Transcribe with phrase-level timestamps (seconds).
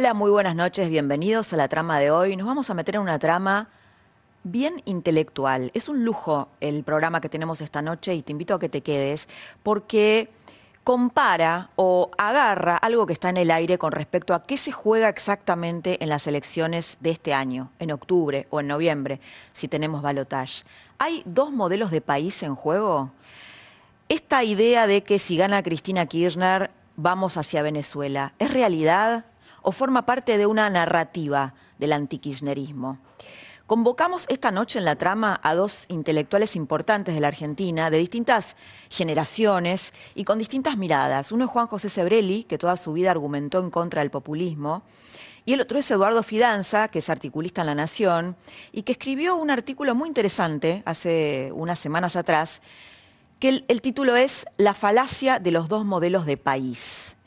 [0.00, 2.36] Hola, muy buenas noches, bienvenidos a la trama de hoy.
[2.36, 3.68] Nos vamos a meter en una trama
[4.44, 5.72] bien intelectual.
[5.74, 8.80] Es un lujo el programa que tenemos esta noche y te invito a que te
[8.80, 9.26] quedes
[9.64, 10.30] porque
[10.84, 15.08] compara o agarra algo que está en el aire con respecto a qué se juega
[15.08, 19.18] exactamente en las elecciones de este año, en octubre o en noviembre,
[19.52, 20.62] si tenemos balotage.
[21.00, 23.10] ¿Hay dos modelos de país en juego?
[24.08, 29.24] Esta idea de que si gana Cristina Kirchner vamos hacia Venezuela, ¿es realidad?
[29.68, 32.96] O forma parte de una narrativa del antikirchnerismo.
[33.66, 38.56] Convocamos esta noche en la trama a dos intelectuales importantes de la Argentina, de distintas
[38.88, 41.32] generaciones y con distintas miradas.
[41.32, 44.84] Uno es Juan José Sebrelli, que toda su vida argumentó en contra del populismo,
[45.44, 48.36] y el otro es Eduardo Fidanza, que es articulista en La Nación,
[48.72, 52.62] y que escribió un artículo muy interesante hace unas semanas atrás,
[53.38, 57.17] que el, el título es La falacia de los dos modelos de país.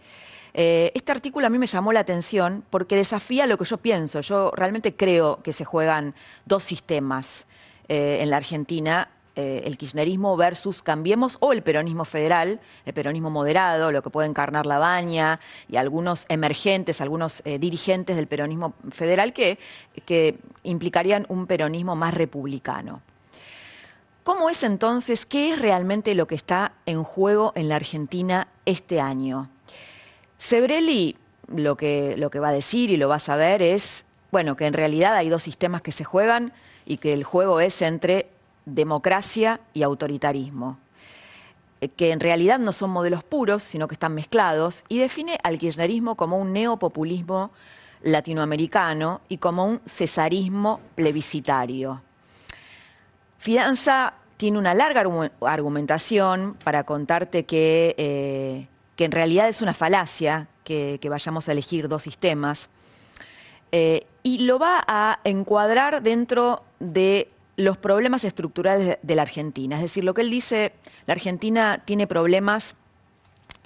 [0.54, 4.22] Eh, este artículo a mí me llamó la atención porque desafía lo que yo pienso.
[4.22, 6.14] Yo realmente creo que se juegan
[6.46, 7.48] dos sistemas
[7.88, 9.10] eh, en la Argentina.
[9.38, 14.28] Eh, el kirchnerismo versus Cambiemos o el peronismo federal, el peronismo moderado, lo que puede
[14.28, 19.58] encarnar la baña y algunos emergentes, algunos dirigentes del peronismo federal que,
[20.06, 23.02] que implicarían un peronismo más republicano.
[24.24, 29.00] ¿Cómo es entonces, qué es realmente lo que está en juego en la Argentina este
[29.00, 29.50] año?
[30.42, 31.16] Sebrelli
[31.56, 35.16] lo que, va a decir y lo va a saber es, bueno, que en realidad
[35.16, 36.52] hay dos sistemas que se juegan
[36.84, 38.28] y que el juego es entre
[38.66, 40.80] democracia y autoritarismo
[41.80, 45.60] eh, que en realidad no son modelos puros, sino que están mezclados, y define al
[45.60, 47.52] kirchnerismo como un neopopulismo
[48.02, 52.02] latinoamericano y como un cesarismo plebiscitario.
[53.38, 55.04] Fianza tiene una larga
[55.42, 61.88] argumentación para contarte que eh, que en realidad es una falacia que, vayamos a elegir
[61.88, 62.70] dos sistemas,
[63.72, 69.76] eh, y lo va a encuadrar dentro de los problemas estructurales de, la Argentina.
[69.76, 70.74] Es decir, lo que él dice,
[71.06, 72.76] la Argentina tiene problemas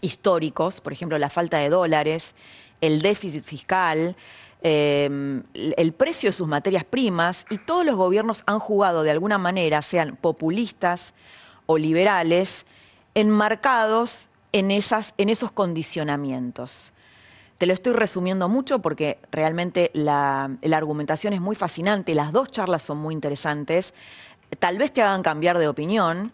[0.01, 2.35] históricos, por ejemplo, la falta de dólares,
[2.81, 4.15] el déficit fiscal,
[4.61, 9.37] eh, el precio de sus materias primas, y todos los gobiernos han jugado de alguna
[9.37, 11.13] manera, sean populistas
[11.65, 12.65] o liberales,
[13.13, 14.29] enmarcados
[14.59, 14.71] en,
[15.29, 16.93] esos condicionamientos.
[17.57, 22.83] Te lo estoy resumiendo mucho porque realmente la, argumentación es muy fascinante, las dos charlas
[22.83, 23.93] son muy interesantes,
[24.59, 26.31] tal vez te hagan cambiar de opinión.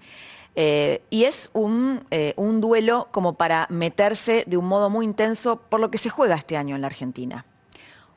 [0.54, 5.56] Eh, y es un, eh, un, duelo como para meterse de un modo muy intenso
[5.56, 7.46] por lo que se juega este año en la Argentina.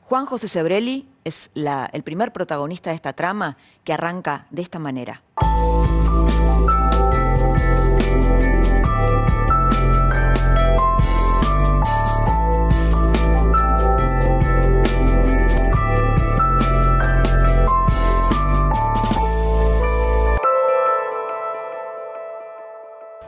[0.01, 3.55] Juan José Sebrelli es el primer protagonista de esta trama
[3.85, 5.23] que arranca de esta manera.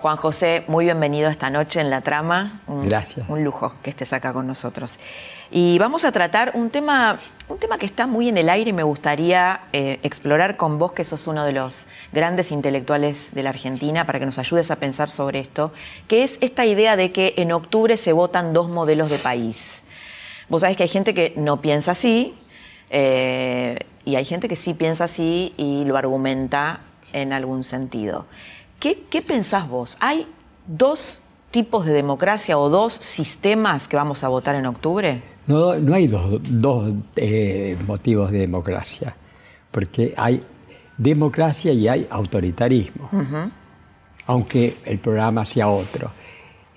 [0.07, 2.62] Juan José, muy bienvenido esta noche en la trama.
[2.66, 3.28] Gracias.
[3.28, 5.00] Un lujo que estés acá con nosotros.
[5.51, 7.18] Y vamos a tratar un tema,
[7.50, 10.94] un tema que está muy en el aire y me gustaría eh, explorar con vos,
[10.94, 14.78] que sos uno de los grandes intelectuales de la Argentina, para que nos ayudes a
[14.78, 15.73] pensar sobre esto,
[16.07, 19.84] que es esta idea de que en octubre se votan dos modelos de país.
[20.47, 22.34] Vos sabés que hay gente que no piensa así,
[22.91, 26.79] eh, y hay gente que sí piensa así y lo argumenta
[27.12, 28.25] en algún sentido.
[28.79, 29.97] ¿Qué, pensás vos?
[30.00, 30.27] ¿Hay
[30.68, 35.24] dos tipos de democracia o dos sistemas que vamos a votar en octubre?
[35.47, 39.15] No, no hay dos, eh, motivos de democracia,
[39.71, 40.44] porque hay
[40.97, 43.09] democracia y hay autoritarismo,
[44.27, 46.12] aunque el programa sea otro.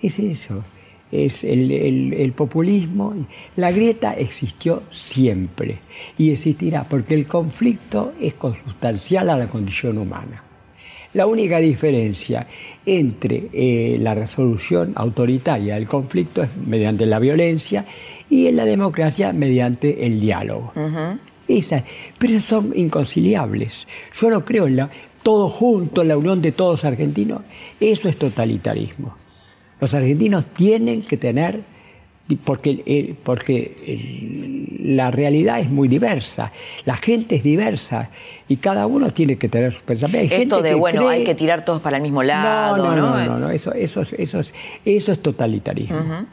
[0.01, 0.63] Es eso,
[1.11, 1.71] es el,
[2.13, 3.13] el, populismo.
[3.57, 5.81] La grieta existió siempre
[6.17, 10.50] y existirá porque el conflicto es consustancial a la condición humana.
[11.13, 12.47] La única diferencia
[12.85, 17.85] entre eh, la resolución autoritaria del conflicto es mediante la violencia
[18.29, 20.71] y en la democracia mediante el diálogo.
[22.17, 23.87] pero son inconciliables.
[24.13, 24.89] Yo no creo en la
[25.23, 27.41] todos juntos, la unión de todos argentinos,
[27.79, 29.15] eso es totalitarismo.
[29.79, 31.63] Los argentinos tienen que tener,
[32.43, 36.51] porque, porque la realidad es muy diversa,
[36.85, 38.09] la gente es diversa
[38.47, 40.39] y cada uno tiene que tener sus pensamientos.
[40.39, 42.77] Esto de, bueno, hay que tirar todos para el mismo lado.
[42.77, 44.53] No, no, no, no, eso, eso, eso, es,
[44.85, 46.25] eso es totalitarismo.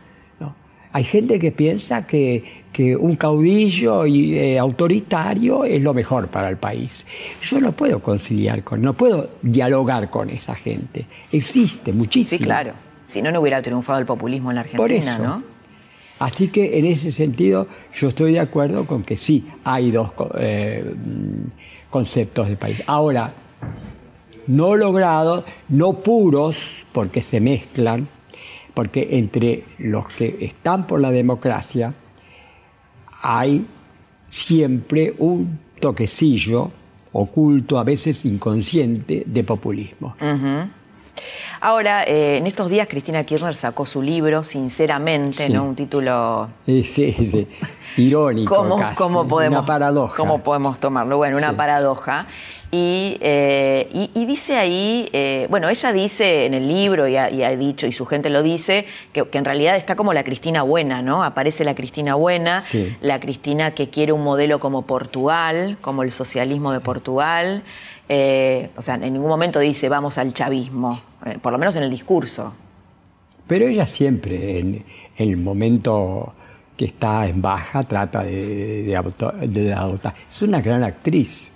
[0.90, 2.66] Hay gente que piensa que,
[2.98, 7.04] un caudillo eh, autoritario es lo mejor para el país.
[7.42, 11.06] Yo no puedo conciliar con, no puedo dialogar con esa gente.
[11.32, 12.38] Existe muchísimo.
[12.38, 12.72] Sí, claro.
[13.08, 15.57] Si no, no hubiera triunfado el populismo en la Argentina, ¿no?
[16.18, 20.94] Así que en ese sentido yo estoy de acuerdo con que sí, hay dos eh,
[21.90, 22.82] conceptos de país.
[22.86, 23.32] Ahora,
[24.46, 28.08] no logrados, no puros, porque se mezclan,
[28.74, 31.94] porque entre los que están por la democracia
[33.20, 33.64] hay
[34.30, 36.70] siempre un toquecillo
[37.12, 40.14] oculto, a veces inconsciente, de populismo.
[41.60, 45.64] Ahora, eh, en estos días Cristina Kirchner sacó su libro, Sinceramente, ¿no?
[45.64, 46.48] Un título...
[46.66, 47.46] Sí, sí,
[47.96, 48.96] irónico ¿Cómo, casi.
[48.96, 50.16] ¿cómo podemos, una paradoja.
[50.16, 51.16] ¿Cómo podemos tomarlo?
[51.16, 52.26] Bueno, una paradoja.
[52.70, 57.92] Eh, y, dice ahí, eh, bueno, ella dice en el libro y ha, dicho, y
[57.92, 61.24] su gente lo dice, que, en realidad está como la Cristina buena, ¿no?
[61.24, 62.60] Aparece la Cristina buena,
[63.00, 67.62] la Cristina que quiere un modelo como Portugal, como el socialismo de Portugal.
[68.08, 71.00] Eh, o sea, en ningún momento dice vamos al chavismo,
[71.42, 72.54] por lo menos en el discurso.
[73.46, 74.84] Pero ella siempre, en,
[75.16, 76.34] el momento
[76.76, 80.14] que está en baja, trata de, adoptar.
[80.28, 81.50] Es una gran actriz.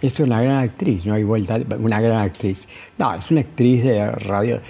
[0.00, 2.68] Es una gran actriz, no hay vuelta, una gran actriz.
[2.98, 4.60] No, es una actriz de radio,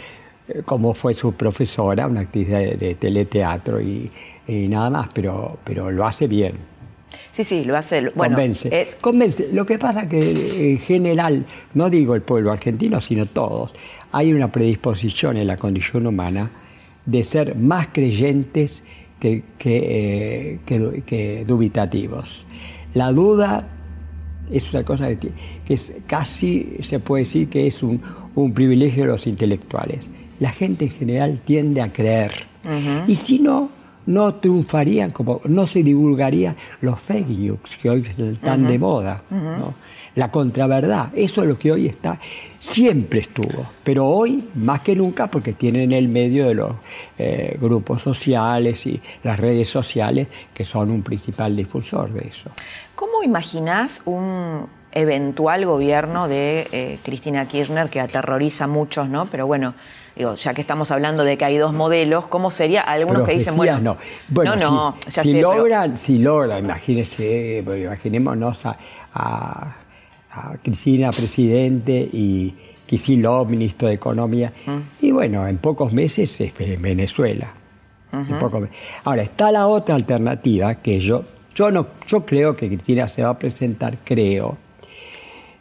[0.48, 4.10] eh, como fue su profesora, una actriz de, teleteatro y,
[4.46, 6.75] nada más, pero, pero lo hace bien.
[7.33, 8.11] Sí, sí, lo hace.
[8.11, 8.89] convence.
[9.01, 9.49] Convence.
[9.53, 13.75] Lo que pasa que en general, no digo el pueblo argentino, sino todos,
[14.13, 16.51] hay una predisposición en la condición humana
[17.05, 18.83] de ser más creyentes
[19.21, 22.47] que, que, eh, que dubitativos.
[22.95, 23.69] La duda
[24.51, 25.33] es una cosa que,
[25.69, 28.01] es casi, se puede decir que es un,
[28.55, 30.11] privilegio de los intelectuales.
[30.41, 32.33] La gente en general tiende a creer.
[33.07, 33.71] Y si no,
[34.06, 39.23] no triunfarían, como no se divulgarían los fake news que hoy están de moda.
[40.14, 42.19] La contraverdad, eso es lo que hoy está,
[42.58, 46.73] siempre estuvo, pero hoy más que nunca porque tienen el medio de los
[47.19, 52.50] eh, grupos sociales y las redes sociales que son un principal difusor de eso.
[52.94, 59.26] ¿Cómo imaginás un eventual gobierno de eh, Cristina Kirchner que aterroriza a muchos, ¿no?
[59.26, 59.75] Pero bueno,
[60.16, 62.81] digo, ya que estamos hablando de que hay dos modelos, ¿cómo sería?
[62.81, 63.96] Algunos que dicen, bueno, no,
[64.28, 69.76] bueno, no, si, logran, si logran, imagínense, imaginémonos a,
[70.62, 72.54] Cristina presidente y
[72.84, 74.81] Kicillof ministro de Economía, mm.
[75.00, 77.54] y bueno, en pocos meses es Venezuela.
[79.04, 81.25] Ahora, está la otra alternativa que yo
[81.56, 84.58] yo, no, yo creo que Cristina se va a presentar, creo,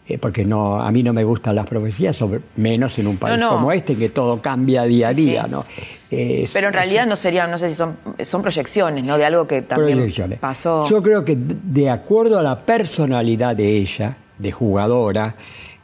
[0.07, 3.44] eh, porque no, a mí no me gustan las profecías, sobre, menos en un país
[3.44, 5.48] como este, que todo cambia día a día.
[5.48, 5.66] ¿no?
[6.10, 9.18] Pero en realidad no sería, no sé si son, son proyecciones, ¿no?
[9.18, 10.07] De algo que también
[10.40, 10.86] pasó.
[10.86, 15.36] Yo creo que de acuerdo a la personalidad de ella, de jugadora,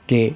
[0.05, 0.35] que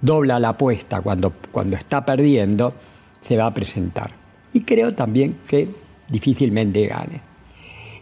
[0.00, 2.74] dobla la apuesta cuando, cuando está perdiendo,
[3.20, 4.10] se va a presentar.
[4.52, 5.68] Y creo también que
[6.08, 7.20] difícilmente gane.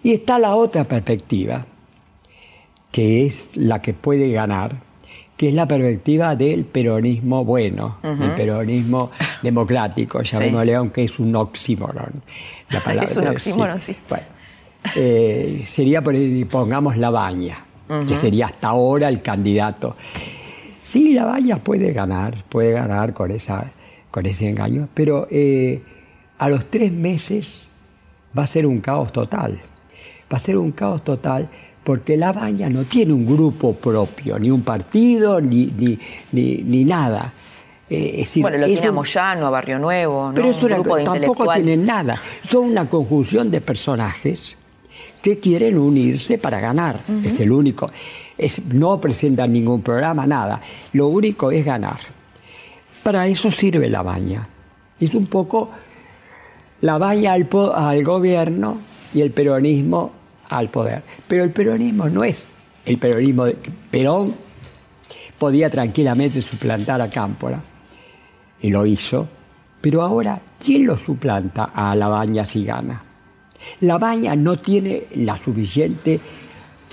[0.02, 1.66] Y está la otra perspectiva,
[2.92, 4.82] que es la que puede ganar,
[5.36, 9.10] que es la perspectiva del peronismo bueno, el peronismo
[9.42, 12.12] democrático, llamémosle, aunque es un oxímoron.
[12.70, 13.96] La palabra, es un oxímoron, sí.
[14.08, 14.24] Bueno,
[14.94, 16.02] eh, sería,
[16.48, 17.64] pongamos, la baña,
[18.06, 19.96] que sería hasta ahora el candidato.
[20.82, 23.72] Sí, la baña puede ganar, puede ganar con, esa,
[24.10, 25.82] con ese engaño, pero eh,
[26.38, 27.68] a los tres meses
[28.36, 29.60] va a ser un caos total
[30.32, 31.48] va a ser un caos total
[31.84, 35.98] porque La Baña no tiene un grupo propio, ni un partido, ni, ni,
[36.62, 37.32] ni, nada.
[37.90, 42.20] Eh, bueno, lo tiene a Moyano, a Barrio Nuevo, pero es tampoco tienen nada.
[42.42, 44.56] Son una conjunción de personajes
[45.20, 47.00] que quieren unirse para ganar.
[47.22, 47.90] Es el único.
[48.38, 50.60] Es, no presentan ningún programa, nada.
[50.94, 52.00] Lo único es ganar.
[53.02, 54.48] Para eso sirve la baña.
[54.98, 55.70] Es un poco
[56.80, 58.78] la baña al, al gobierno
[59.12, 60.23] y el peronismo
[60.58, 61.02] al poder.
[61.28, 62.48] Pero el peronismo no es
[62.86, 63.56] el peronismo de
[63.90, 64.34] Perón
[65.38, 67.62] podía tranquilamente suplantar a Cámpora
[68.60, 69.28] y lo hizo.
[69.80, 73.02] Pero ahora, ¿quién lo suplanta a La Baña si gana?
[73.80, 76.20] La Baña no tiene la suficiente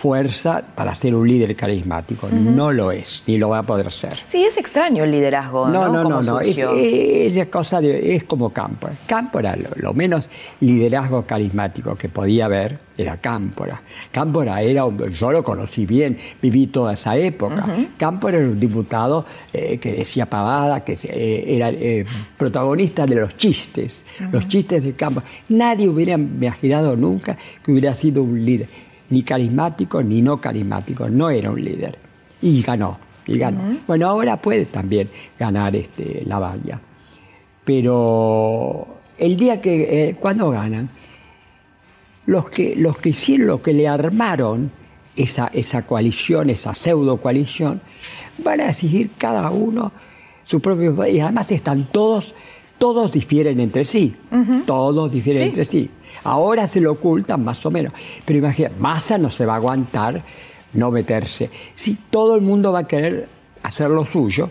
[0.01, 2.27] fuerza para ser un líder carismático.
[2.27, 4.17] No lo es, ni lo va a poder ser.
[4.25, 5.69] Sí, es extraño el liderazgo.
[5.69, 6.39] No, no, no, no.
[6.39, 8.95] Es, es, cosa de, es como Cámpora.
[9.05, 10.27] Cámpora, lo, menos
[10.59, 13.83] liderazgo carismático que podía haber era Cámpora.
[14.11, 17.63] Cámpora era, yo lo conocí bien, viví toda esa época.
[17.97, 22.05] Cámpora era un diputado eh, que decía pavada, que eh, era eh,
[22.37, 25.27] protagonista de los chistes, los chistes de Cámpora.
[25.49, 28.67] Nadie hubiera imaginado nunca que hubiera sido un líder
[29.11, 31.97] ni carismático ni no carismático, no era un líder.
[32.41, 33.77] Y ganó, y ganó.
[33.85, 36.81] Bueno, ahora puede también ganar este, la valla.
[37.63, 40.89] Pero el día que, eh, cuando ganan,
[42.25, 44.71] los que, los que hicieron, los que le armaron
[45.15, 47.81] esa, esa coalición, esa pseudo coalición,
[48.43, 49.91] van a exigir cada uno
[50.43, 51.05] su propio...
[51.05, 52.33] Y además están todos
[52.81, 54.15] todos difieren entre sí,
[54.65, 55.91] todos difieren entre sí.
[56.23, 57.93] Ahora se lo ocultan más o menos,
[58.25, 60.23] pero imagínate, Massa no se va a aguantar
[60.73, 61.49] no meterse.
[61.75, 63.27] Si todo el mundo va a querer
[63.63, 64.49] hacer lo suyo,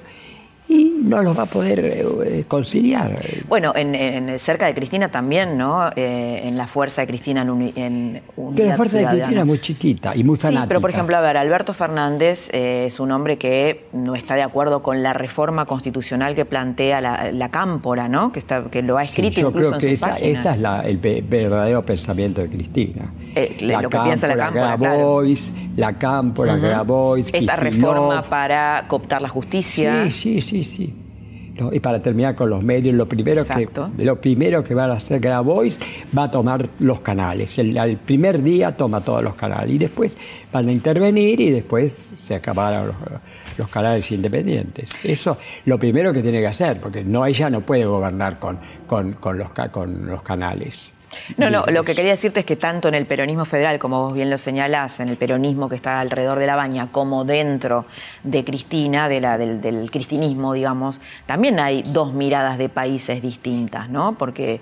[0.70, 3.20] y no los va a poder eh, conciliar.
[3.48, 5.90] Bueno, en, cerca de Cristina también, ¿no?
[5.96, 8.22] Eh, en la fuerza de Cristina en, en
[8.54, 10.62] Pero la fuerza de Cristina es muy chiquita y muy fanática.
[10.62, 14.36] Sí, pero por ejemplo, a ver, Alberto Fernández eh, es un hombre que no está
[14.36, 18.30] de acuerdo con la reforma constitucional que plantea la, Cámpora, ¿no?
[18.30, 20.98] Que, está, que lo ha escrito sí, yo creo que esa, esa, es la, el
[20.98, 23.12] verdadero pensamiento de Cristina.
[23.58, 29.28] la lo que piensa la Cámpora, Grabois, la Cámpora, Grabois, Esta reforma para cooptar la
[29.28, 30.04] justicia.
[30.04, 30.94] Sí, sí, sí sí,
[31.72, 35.20] y para terminar con los medios, lo primero, que, lo primero que va a hacer
[35.20, 35.78] Grabois
[36.16, 37.58] va a tomar los canales.
[37.58, 40.16] El, primer día toma todos los canales y después
[40.52, 42.92] van a intervenir y después se acabaron
[43.58, 44.90] los, canales independientes.
[45.04, 49.16] Eso lo primero que tiene que hacer, porque no ella no puede gobernar con, con,
[49.36, 50.92] los, con los canales.
[51.36, 54.14] No, no, lo que quería decirte es que tanto en el peronismo federal, como vos
[54.14, 57.86] bien lo señalás, en el peronismo que está alrededor de la baña, como dentro
[58.22, 64.16] de Cristina, de la, del, cristinismo, digamos, también hay dos miradas de países distintas, ¿no?
[64.16, 64.60] Porque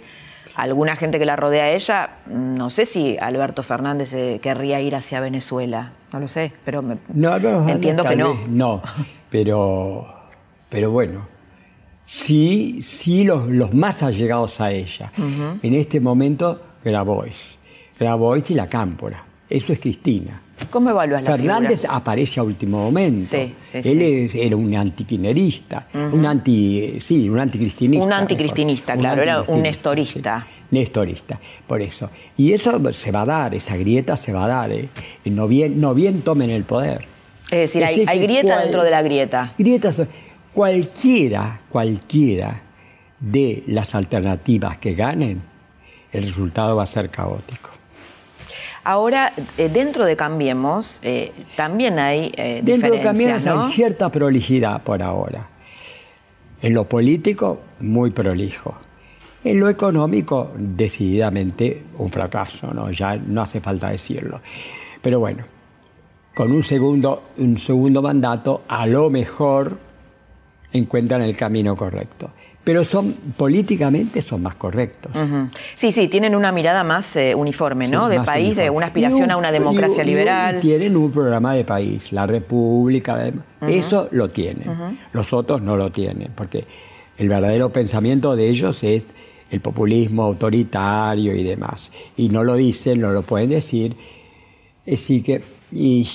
[0.54, 4.96] alguna gente que la rodea a ella, no sé si Alberto Fernández eh, querría ir
[4.96, 6.82] hacia Venezuela, no lo sé, pero
[7.68, 8.38] entiendo que no.
[8.48, 8.82] no,
[9.30, 10.06] pero,
[10.68, 11.37] pero bueno
[12.08, 15.12] sí, sí los, los más allegados a ella.
[15.62, 17.58] En este momento, Grabois.
[17.98, 19.24] Grabois y la Cámpora.
[19.48, 20.42] Eso es Cristina.
[20.70, 23.36] ¿Cómo evalúas la Fernández aparece a último momento.
[23.36, 28.06] Sí, sí, Él era un antiquinerista, un anti, sí, un anticristinista.
[28.06, 30.46] Un anticristinista, claro, era un nestorista.
[30.70, 32.10] Nestorista, por eso.
[32.36, 34.72] Y eso se va a dar, esa grieta se va a dar.
[34.72, 34.88] ¿eh?
[35.26, 37.06] No, bien, no bien tomen el poder.
[37.50, 39.54] Es decir, hay, grieta dentro de la grieta.
[39.56, 40.02] Grietas
[40.58, 42.62] cualquiera, cualquiera
[43.20, 45.40] de las alternativas que ganen,
[46.10, 47.70] el resultado va a ser caótico.
[48.82, 54.82] Ahora, eh, dentro de Cambiemos, eh, también hay eh, Dentro de Cambiemos hay cierta prolijidad
[54.82, 55.48] por ahora.
[56.60, 58.74] En lo político, muy prolijo.
[59.44, 62.90] En lo económico, decididamente un fracaso, ¿no?
[62.90, 64.40] ya no hace falta decirlo.
[65.00, 65.44] Pero bueno,
[66.34, 69.86] con un segundo, un segundo mandato, a lo mejor
[70.72, 72.30] encuentran el camino correcto.
[72.64, 75.12] Pero son políticamente son más correctos.
[75.74, 78.10] Sí, sí, tienen una mirada más eh, uniforme, ¿no?
[78.10, 80.60] de país, de una aspiración a una democracia liberal.
[80.60, 83.32] tienen un programa de país, la República,
[83.62, 84.98] eso lo tienen.
[85.12, 86.66] Los otros no lo tienen, porque
[87.16, 89.14] el verdadero pensamiento de ellos es
[89.50, 91.90] el populismo autoritario y demás.
[92.16, 93.96] Y no lo dicen, no lo pueden decir.
[94.90, 96.06] Así que, y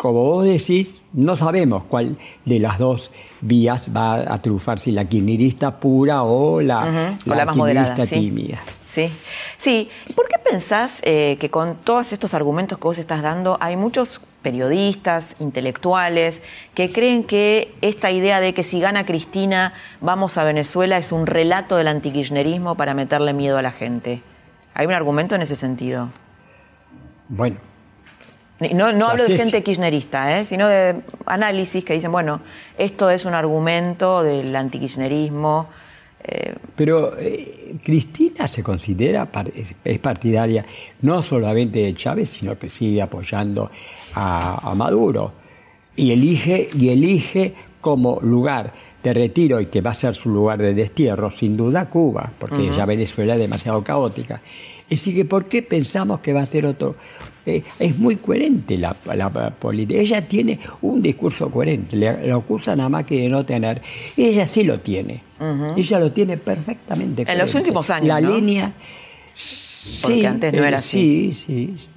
[0.00, 5.04] como vos decís, no sabemos cuál de las dos vías va a triunfar, si la
[5.04, 8.58] kirchnerista pura o la, la, tímida.
[8.86, 9.10] Sí,
[9.56, 9.90] sí.
[10.14, 14.20] ¿Por qué pensás eh, que con todos estos argumentos que vos estás dando hay muchos
[14.42, 16.42] periodistas, intelectuales,
[16.74, 21.26] que creen que esta idea de que si gana Cristina vamos a Venezuela es un
[21.26, 24.22] relato del antikirchnerismo para meterle miedo a la gente?
[24.74, 26.08] ¿Hay un argumento en ese sentido?
[27.28, 27.56] Bueno,
[28.60, 30.44] no, no hablo de gente kirchnerista, ¿eh?
[30.44, 30.96] sino de
[31.26, 32.40] análisis que dicen, bueno,
[32.76, 35.68] esto es un argumento del antikirchnerismo.
[36.24, 36.54] Eh.
[36.74, 39.28] Pero eh, Cristina se considera,
[39.84, 40.66] es partidaria
[41.02, 43.70] no solamente de Chávez, sino que sigue apoyando
[44.14, 45.32] a, Maduro.
[45.94, 48.72] Y elige, y elige como lugar
[49.02, 52.70] de retiro y que va a ser su lugar de destierro, sin duda Cuba, porque
[52.70, 54.40] ya Venezuela es demasiado caótica.
[54.90, 56.96] Así que, ¿por qué pensamos que va a ser otro,
[57.56, 60.00] eh, es muy coherente la, política.
[60.00, 63.80] Ella tiene un discurso coherente, le, acusa nada más que de no tener.
[64.16, 65.22] Ella sí lo tiene.
[65.76, 67.24] Ella lo tiene perfectamente.
[67.26, 68.08] En los últimos años.
[68.08, 68.34] La ¿no?
[68.34, 68.72] línea.
[70.02, 71.32] Porque antes no era así.
[71.32, 71.88] Sí, sí.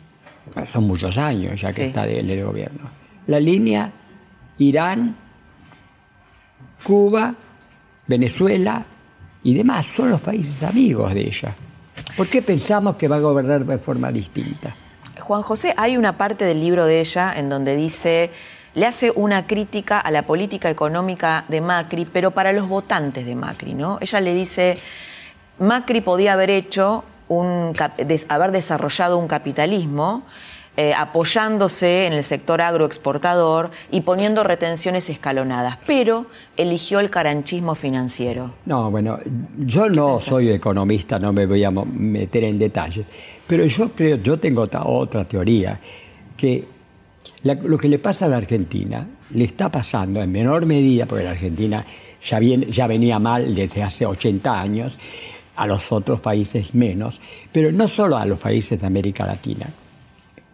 [0.72, 2.89] son muchos años ya que está en el gobierno.
[3.27, 3.91] La línea
[4.58, 5.15] Irán,
[6.84, 7.36] Cuba,
[8.08, 8.86] Venezuela
[9.43, 11.55] y demás son los países amigos de ella.
[12.15, 14.75] ¿Por qué pensamos que va a gobernar de forma distinta?
[15.31, 18.31] Juan José, hay una parte del libro de ella en donde dice,
[18.73, 23.33] le hace una crítica a la política económica de Macri, pero para los votantes de
[23.33, 23.97] Macri, ¿no?
[24.01, 24.77] Ella le dice,
[25.57, 27.73] Macri podía haber hecho un,
[28.27, 30.23] haber desarrollado un capitalismo
[30.83, 36.25] eh, apoyándose en el sector agroexportador y poniendo retenciones escalonadas, pero
[36.57, 38.55] eligió el caranchismo financiero.
[38.65, 39.19] No, bueno,
[39.59, 43.05] yo no soy economista, no me voy a meter en detalles,
[43.45, 45.79] pero yo creo, yo tengo otra, teoría,
[46.35, 46.65] que
[47.43, 51.31] lo que le pasa a la Argentina le está pasando en menor medida, porque la
[51.31, 51.85] Argentina
[52.23, 54.97] ya, ya venía mal desde hace 80 años,
[55.57, 57.21] a los otros países menos,
[57.51, 59.67] pero no solo a los países de América Latina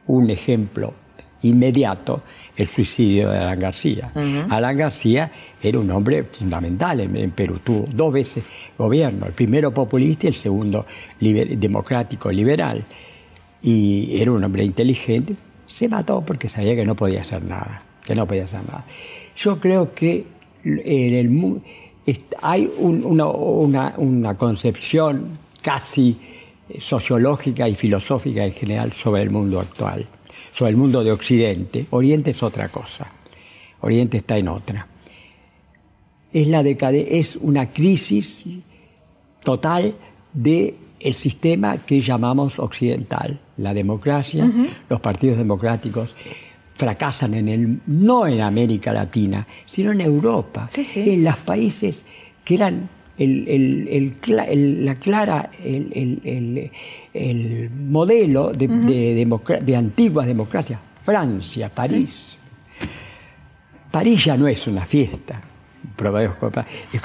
[0.07, 0.93] un ejemplo
[1.41, 2.23] inmediato,
[2.55, 4.11] el suicidio de Alan García.
[4.49, 8.43] Alan García era un hombre fundamental en, Perú, tuvo dos veces
[8.77, 10.85] gobierno, el primero populista y el segundo
[11.19, 12.83] democrático liberal.
[13.61, 15.35] Y era un hombre inteligente,
[15.65, 18.85] se mató porque sabía que no podía hacer nada, que no podía hacer nada.
[19.35, 20.25] Yo creo que
[20.63, 21.61] en el
[22.41, 26.17] hay una, una concepción casi
[26.79, 30.07] sociológica y filosófica en general sobre el mundo actual,
[30.51, 31.87] sobre el mundo de Occidente.
[31.91, 33.11] Oriente es otra cosa.
[33.81, 34.87] Oriente está en otra.
[36.31, 38.49] Es, la es una crisis
[39.43, 39.95] total
[40.33, 43.39] del el sistema que llamamos occidental.
[43.57, 44.51] La democracia,
[44.89, 46.13] los partidos democráticos
[46.73, 52.05] fracasan en el, no en América Latina, sino en Europa, en los países
[52.43, 56.71] que eran el, la clara, el,
[57.87, 60.79] modelo de, de, antiguas democracias.
[61.03, 62.37] Francia, París.
[63.91, 65.41] París ya no es una fiesta.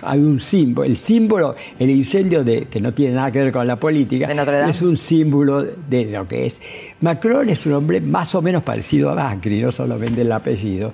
[0.03, 3.67] Hay un símbolo, el símbolo, el incendio de, que no tiene nada que ver con
[3.67, 4.31] la política,
[4.69, 6.61] es un símbolo de lo que es.
[7.01, 10.93] Macron es un hombre más o menos parecido a Macri, no solamente el apellido,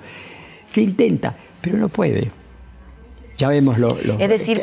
[0.71, 2.38] que intenta, pero no puede
[3.39, 4.61] ya vemos lo, Es decir,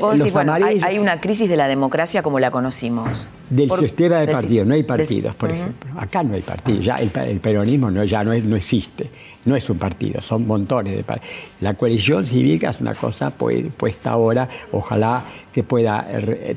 [0.83, 3.29] hay, una crisis de la democracia como la conocimos.
[3.49, 5.91] Del sistema de partidos, no hay partidos, por ejemplo.
[5.99, 9.11] Acá no hay partidos, ya el, peronismo no, ya no, no existe,
[9.45, 11.35] no es un partido, son montones de partidos.
[11.61, 16.07] La coalición cívica es una cosa puesta ahora, ojalá que pueda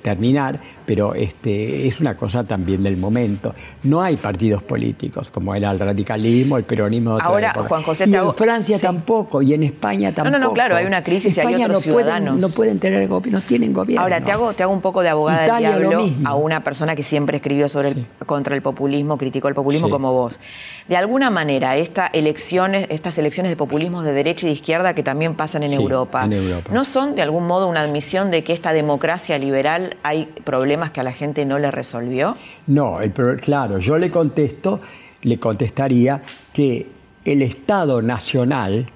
[0.02, 3.54] terminar, pero este, es una cosa también del momento.
[3.84, 7.16] No hay partidos políticos, como era el radicalismo, el peronismo.
[7.18, 10.38] De ahora, Juan José, y en Francia tampoco, y en España tampoco.
[10.38, 13.42] No, no, claro, hay una crisis y hay otros no Pueden, no pueden tener no
[13.42, 14.02] tienen gobierno.
[14.02, 17.04] Ahora, te hago, te hago un poco de abogada del diablo a una persona que
[17.04, 20.40] siempre escribió sobre contra el populismo, criticó el populismo como vos.
[20.88, 25.04] De alguna manera, esta elecciones, estas elecciones de populismos de derecha y de izquierda que
[25.04, 28.54] también pasan en, Europa, en Europa, ¿no son de algún modo una admisión de que
[28.54, 32.36] esta democracia liberal hay problemas que a la gente no le resolvió?
[32.68, 32.98] No,
[33.42, 34.80] claro, yo le contesto,
[35.22, 36.22] le contestaría
[36.54, 36.88] que
[37.26, 38.90] el Estado nacional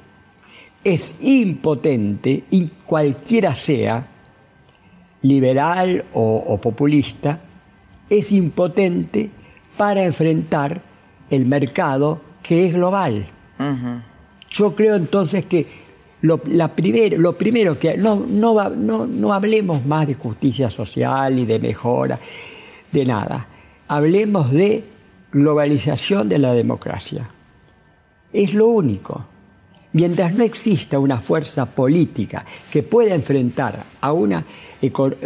[0.83, 4.07] es impotente, y cualquiera sea,
[5.21, 7.39] liberal o, populista,
[8.17, 9.31] es impotente
[9.77, 10.81] para enfrentar
[11.29, 13.27] el mercado que es global.
[14.49, 15.65] Yo creo entonces que
[16.21, 16.71] lo, la
[17.17, 22.19] lo primero que no, no, no, no hablemos más de justicia social y de mejora,
[22.91, 23.47] de nada.
[23.87, 24.83] Hablemos de
[25.31, 27.29] globalización de la democracia.
[28.31, 29.25] Es lo único.
[29.93, 34.43] Mientras no exista una fuerza política que pueda enfrentar a, una,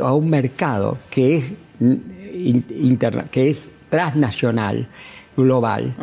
[0.01, 1.45] a un mercado que es,
[2.37, 4.87] interna, que es transnacional,
[5.35, 5.95] global,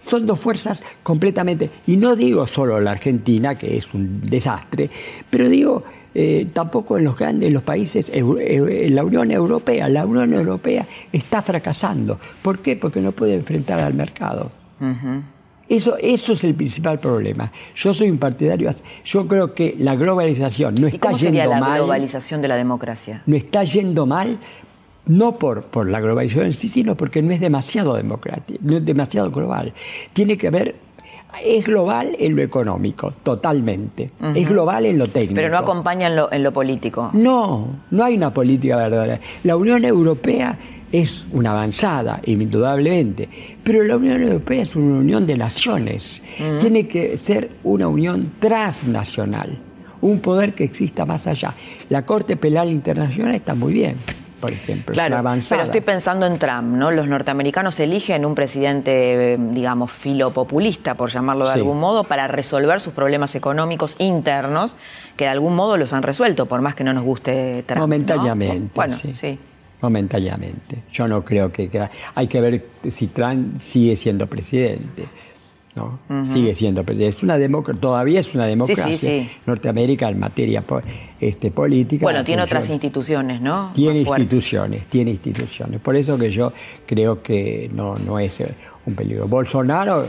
[0.00, 4.90] son dos fuerzas completamente, y no digo solo la Argentina, que es un desastre,
[5.28, 5.84] pero digo
[6.14, 9.88] eh, tampoco en los grandes, los países, en la Unión Europea.
[9.88, 12.18] La Unión Europea está fracasando.
[12.42, 12.76] ¿Por qué?
[12.76, 14.50] Porque no puede enfrentar al mercado.
[15.68, 17.52] Eso, eso es el principal problema.
[17.76, 18.68] Yo soy un partidario,
[19.04, 21.60] yo creo que la globalización no está yendo mal.
[21.60, 23.22] la globalización de la democracia?
[23.26, 24.38] No está yendo mal
[25.10, 28.84] no por, por la globalización en sí, sino porque no es demasiado democrático, no es
[28.84, 29.72] demasiado global.
[30.12, 30.76] Tiene que ver
[31.44, 34.10] es global en lo económico, totalmente.
[34.34, 35.36] Es global en lo técnico.
[35.36, 37.10] Pero no acompaña en lo, en lo, político.
[37.12, 39.20] No, no hay una política verdadera.
[39.44, 40.58] La Unión Europea
[40.90, 43.28] es una avanzada, indudablemente,
[43.62, 46.22] pero la Unión Europea es una unión de naciones.
[46.60, 49.56] Tiene que ser una unión transnacional,
[50.00, 51.54] un poder que exista más allá.
[51.90, 53.96] La Corte Penal Internacional está muy bien
[54.40, 54.94] por ejemplo.
[54.94, 56.90] Claro, pero estoy pensando en Trump, ¿no?
[56.90, 62.94] Los norteamericanos eligen un presidente, digamos, filopopulista, por llamarlo de algún modo, para resolver sus
[62.94, 64.74] problemas económicos internos,
[65.16, 67.80] que de algún modo los han resuelto, por más que no nos guste Trump.
[67.80, 68.72] Momentáneamente.
[68.74, 69.38] Bueno, sí.
[69.80, 70.82] Momentáneamente.
[70.90, 71.70] Yo no creo que.
[72.14, 75.06] Hay que ver si Trump sigue siendo presidente.
[75.74, 76.00] ¿No?
[76.24, 77.16] Sigue siendo presidente.
[77.16, 77.38] Es una
[77.78, 80.64] todavía es una democracia Norteamérica en materia
[81.20, 82.04] este, política.
[82.04, 83.72] Bueno, tiene otras instituciones, ¿no?
[83.74, 85.80] Tiene instituciones, tiene instituciones.
[85.80, 86.52] Por eso que yo
[86.86, 88.54] creo que no, no es eh,
[88.86, 89.28] un peligro.
[89.28, 90.06] Bolsonaro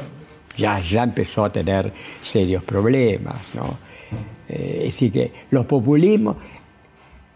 [0.57, 1.93] ya, ya empezó a tener
[2.23, 3.77] serios problemas, ¿no?
[4.49, 6.37] Eh, así que los populismos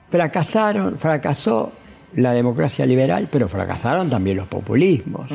[0.10, 1.72] fracasaron, fracasó
[2.16, 5.28] la democracia liberal, pero fracasaron también los populismos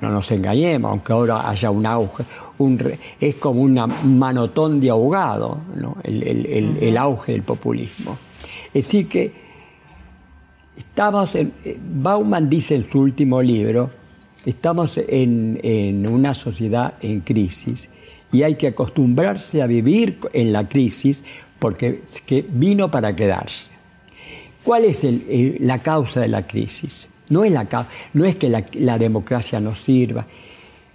[0.00, 2.24] no nos engañemos, aunque ahora haya un auge,
[3.20, 3.80] es como un
[4.18, 5.60] manotón de ahogado
[6.02, 8.18] el, auge del populismo.
[8.68, 9.32] Es decir, que
[10.76, 11.52] estamos en,
[12.02, 13.90] Bauman dice en su último libro,
[14.44, 17.88] estamos en, una sociedad en crisis
[18.32, 21.24] y hay que acostumbrarse a vivir en la crisis
[21.58, 23.70] porque que vino para quedarse.
[24.62, 25.06] ¿Cuál es
[25.60, 27.08] la causa de la crisis?
[27.30, 30.26] No es, la, no es que la, democracia no sirva.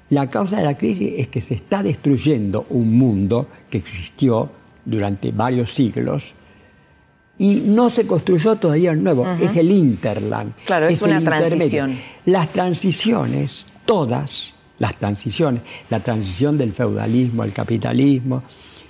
[0.10, 4.50] La causa de la crisis es que se está destruyendo un mundo que existió
[4.86, 6.36] durante varios siglos
[7.38, 9.28] y no se construyó todavía el nuevo.
[9.40, 10.54] Es el Interland.
[10.66, 11.98] Claro, es, una transición.
[12.26, 18.44] Las transiciones, todas las transiciones, la transición del feudalismo al capitalismo,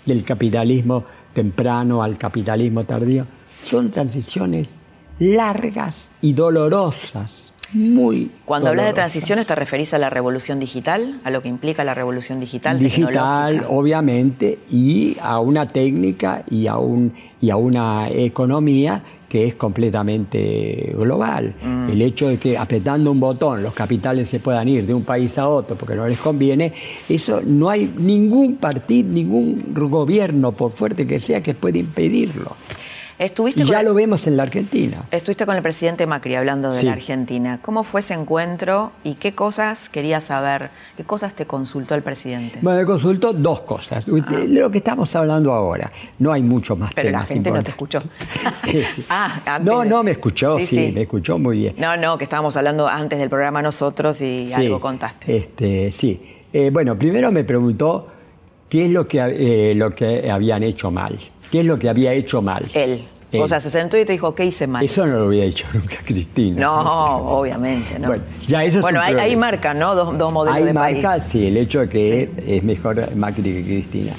[0.05, 3.25] del capitalismo temprano al capitalismo tardío,
[3.63, 4.78] son transiciones
[5.19, 7.53] largas y dolorosas.
[7.71, 11.21] Muy Cuando hablas de transiciones, ¿te referís a la revolución digital?
[11.23, 12.79] ¿A lo que implica la revolución digital?
[12.79, 19.53] Digital, obviamente, y a una técnica y a, un, y a una economía que es
[19.53, 21.53] completamente global.
[21.61, 21.89] Mm.
[21.91, 25.37] El hecho de que apretando un botón los capitales se puedan ir de un país
[25.37, 26.73] a otro porque no les conviene,
[27.07, 32.55] eso no hay ningún partido, ningún gobierno, por fuerte que sea, que pueda impedirlo
[33.19, 35.03] y ya lo vemos en la Argentina.
[35.11, 37.59] Estuviste con el presidente Macri hablando de la Argentina.
[37.61, 40.69] ¿Cómo fue ese encuentro y qué cosas querías saber?
[40.95, 42.59] ¿Qué cosas te consultó el presidente?
[42.61, 44.07] Bueno, me consultó dos cosas.
[44.07, 44.31] Ah.
[44.31, 45.91] De lo que estamos hablando ahora.
[46.19, 47.99] No hay mucho más Pero temas la gente no te escuchó.
[49.09, 51.75] ah, no, no, me escuchó, sí, me escuchó muy bien.
[51.77, 55.35] No, no, que estábamos hablando antes del programa nosotros y algo contaste.
[55.35, 56.37] Este, sí.
[56.53, 58.07] Eh, bueno, primero me preguntó
[58.69, 61.19] qué es lo que, eh, lo que habían hecho mal.
[61.51, 62.67] ¿Qué es lo que había hecho mal?
[62.73, 63.03] Él.
[63.33, 64.83] O sea, se sentó y te dijo, ¿qué hice mal?
[64.83, 66.61] Eso no lo hubiera dicho nunca Cristina.
[66.61, 68.07] No, obviamente, ¿no?
[68.07, 69.93] Bueno, ya eso bueno hay, hay marca, ¿no?
[69.93, 73.63] Dos, dos modelos hay de marca, sí, el hecho de que es mejor Macri que
[73.63, 74.13] Cristina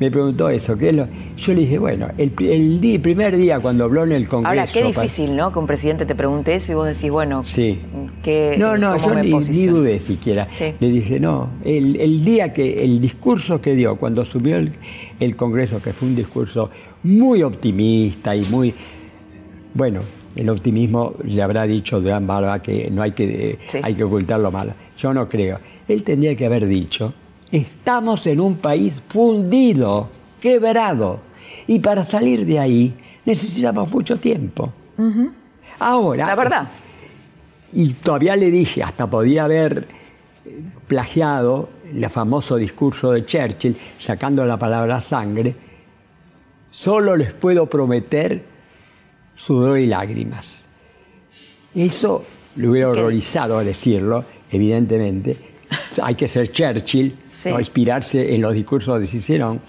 [0.00, 0.76] me preguntó eso.
[0.76, 1.06] ¿qué lo?
[1.36, 4.48] Yo le dije, bueno, el, primer día cuando habló en el Congreso...
[4.48, 5.52] Ahora, qué difícil, ¿no?
[5.52, 7.80] Que un presidente te pregunte eso y vos decís, bueno, sí.
[8.22, 10.48] ¿qué, No, no, yo ni, dudé siquiera.
[10.58, 14.72] Le dije, no, el, día que, el discurso que dio cuando subió el,
[15.36, 16.70] Congreso, que fue un discurso
[17.02, 18.74] muy optimista y muy...
[19.74, 20.02] Bueno,
[20.34, 24.50] el optimismo le habrá dicho Durán Barba que no hay que, hay que ocultar lo
[24.50, 24.72] malo.
[24.96, 25.58] Yo no creo.
[25.86, 27.12] Él tendría que haber dicho
[27.50, 30.08] Estamos en un país fundido,
[30.40, 31.20] quebrado.
[31.66, 34.72] Y para salir de ahí necesitamos mucho tiempo.
[35.80, 36.26] Ahora.
[36.26, 36.68] La verdad.
[37.72, 39.88] Y todavía le dije, hasta podía haber
[40.86, 45.54] plagiado el famoso discurso de Churchill, sacando la palabra sangre.
[46.70, 48.44] Solo les puedo prometer
[49.34, 50.68] sudor y lágrimas.
[51.74, 52.24] Eso
[52.56, 55.36] le hubiera horrorizado a decirlo, evidentemente.
[56.02, 57.16] Hay que ser Churchill
[57.58, 59.60] inspirarse en los discursos de Cicerón,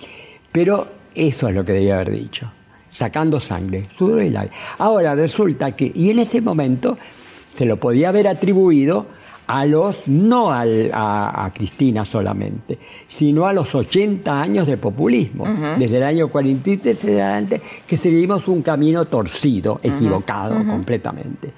[0.51, 2.51] pero eso es lo que debía haber dicho,
[2.89, 4.59] sacando sangre, sudor y lágrimas.
[4.77, 6.97] Ahora resulta que, y en ese momento
[7.45, 9.07] se lo podía haber atribuido
[9.51, 15.43] a los, no a, Cristina solamente, sino a los 80 años de populismo,
[15.77, 21.51] desde el año 43 adelante, que seguimos un camino torcido, equivocado completamente.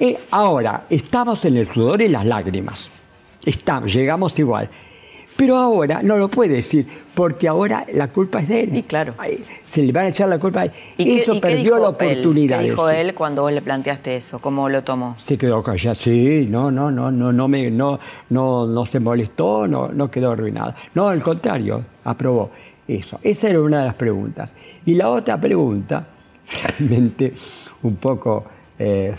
[0.00, 2.90] Eh, ahora, estamos en el sudor y las lágrimas,
[3.44, 4.68] estamos, llegamos igual.
[5.36, 8.76] Pero ahora no lo puede decir, porque ahora la culpa es de él.
[8.76, 9.14] Y claro.
[9.64, 10.72] se le van a echar la culpa a él.
[10.98, 12.60] ¿Y eso perdió la oportunidad.
[12.60, 14.38] ¿Qué dijo él cuando vos le planteaste eso?
[14.38, 15.14] ¿Cómo lo tomó?
[15.18, 15.94] Se quedó callado.
[15.94, 17.98] Sí, no, no, no, no, no, me, no,
[18.30, 20.74] no, no se molestó, no, no quedó arruinado.
[20.94, 22.50] No, al contrario, aprobó
[22.86, 23.18] eso.
[23.22, 24.54] Esa era una de las preguntas.
[24.84, 26.06] Y la otra pregunta,
[26.78, 27.32] realmente
[27.82, 28.44] un poco
[28.78, 29.14] eh,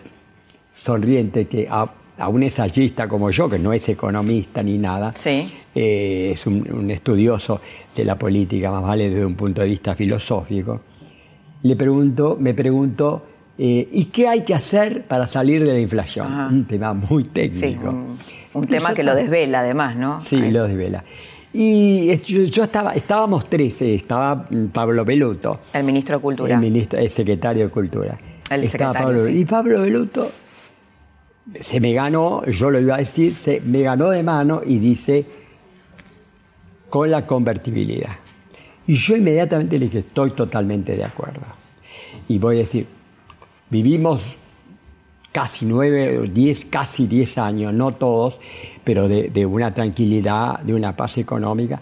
[0.73, 5.13] sonriente, que a un ensayista como yo, que no es economista ni nada,
[5.75, 7.59] eh, es un, estudioso
[7.95, 10.81] de la política, más vale desde un punto de vista filosófico,
[11.63, 13.23] le pregunto, me preguntó
[13.55, 16.25] Eh, ¿Y qué hay que hacer para salir de la inflación?
[16.25, 16.47] Ajá.
[16.47, 17.89] Un tema muy Sí, técnico.
[17.91, 18.17] un,
[18.55, 20.19] un tema que lo desvela además, ¿no?
[20.19, 20.51] Sí, Ay.
[20.51, 21.03] lo desvela.
[21.53, 26.55] Y yo, yo estaba, estábamos tres, eh, estaba mm, Pablo Beluto, El ministro de Cultura.
[26.55, 28.17] el, ministro, el secretario de Cultura.
[28.49, 29.31] El Estaba Pablo- sí.
[29.37, 30.31] Y Pablo Beluto
[31.59, 35.25] se me ganó, yo lo iba a decir, se me ganó de mano y dice
[36.93, 38.11] con la convertibilidad.
[38.85, 41.41] Y yo inmediatamente le dije, estoy totalmente de acuerdo.
[42.27, 42.85] Y voy a decir,
[43.71, 44.21] vivimos
[45.31, 48.39] casi nueve, diez, casi diez años, no todos,
[48.83, 51.81] pero de, de una tranquilidad, de una paz económica.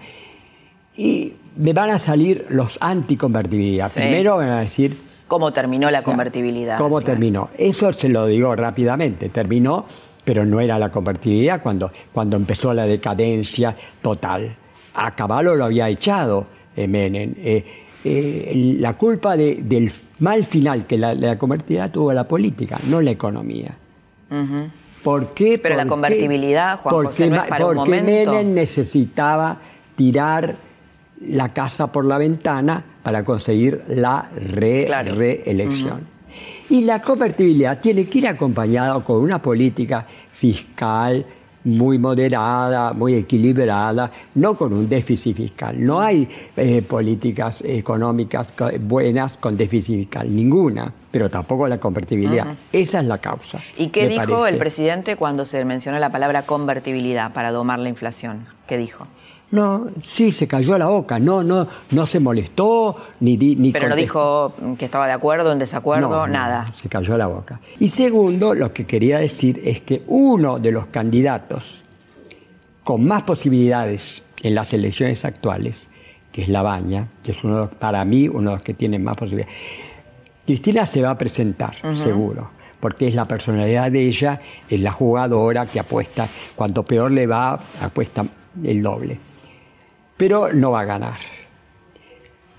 [0.95, 3.89] Y me van a salir los anticonvertibilidad.
[3.91, 3.99] Sí.
[3.99, 4.97] Primero van a decir,
[5.27, 6.77] ¿Cómo terminó la convertibilidad?
[6.77, 7.05] ¿Cómo Claro.
[7.05, 7.49] terminó?
[7.57, 9.27] Eso se lo digo rápidamente.
[9.27, 9.85] Terminó,
[10.23, 14.55] pero no era la convertibilidad cuando, cuando empezó la decadencia total.
[14.93, 17.33] A Caballo lo había echado eh, Menem.
[17.37, 17.63] Eh,
[18.03, 22.99] eh, la culpa de- del mal final que la, la convertibilidad tuvo la política, no
[23.01, 23.75] la economía.
[25.03, 25.57] ¿Por qué?
[25.57, 28.31] Pero la convertibilidad, Juan porque, José, no es ma- para un porque momento.
[28.33, 29.57] Menem necesitaba
[29.95, 30.55] tirar
[31.27, 35.15] la casa por la ventana para conseguir la re- Claro.
[35.15, 36.01] reelección.
[36.69, 41.25] Y la convertibilidad tiene que ir acompañada con una política fiscal
[41.63, 45.75] muy moderada, muy equilibrada, no con un déficit fiscal.
[45.83, 52.55] No hay eh, políticas económicas co- buenas con déficit fiscal, ninguna, pero tampoco la convertibilidad.
[52.71, 53.59] Esa es la causa.
[53.77, 54.49] ¿Y qué dijo parece.
[54.49, 58.45] el presidente cuando se mencionó la palabra convertibilidad para domar la inflación?
[58.67, 59.07] ¿Qué dijo?
[59.51, 63.95] No, sí, se cayó la boca, no, no, no se molestó, ni ni Pero no
[63.97, 66.71] dijo que estaba de acuerdo, en desacuerdo, No, no, nada.
[66.73, 67.59] Se cayó la boca.
[67.79, 71.83] Y segundo, lo que quería decir es que uno de los candidatos
[72.85, 75.89] con más posibilidades en las elecciones actuales,
[76.31, 79.53] que es Labaña, que es uno, para mí uno de los que tiene más posibilidades.
[80.45, 85.65] Cristina se va a presentar, seguro, porque es la personalidad de ella, es la jugadora
[85.65, 88.25] que apuesta, cuanto peor le va, apuesta
[88.63, 89.30] el doble.
[90.21, 91.17] Pero no va a ganar.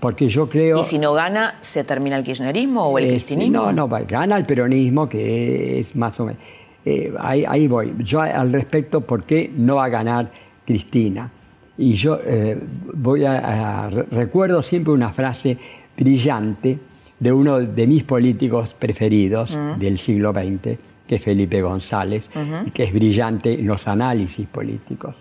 [0.01, 0.81] Porque yo creo...
[0.81, 3.71] ¿Y si no gana, se termina el kirchnerismo o el Eh, cristinismo?
[3.71, 6.41] no, no, gana el peronismo, que es más o menos.
[6.83, 7.93] eh, ahí, ahí voy.
[7.99, 10.29] Yo al respecto, ¿por qué no va a ganar
[10.65, 11.31] Cristina?
[11.77, 12.59] Y yo eh,
[12.95, 15.57] voy a, a- recuerdo siempre una frase
[15.97, 16.77] brillante
[17.17, 22.29] de uno de mis políticos preferidos del siglo XX, que es Felipe González,
[22.73, 25.15] que es brillante en los análisis políticos.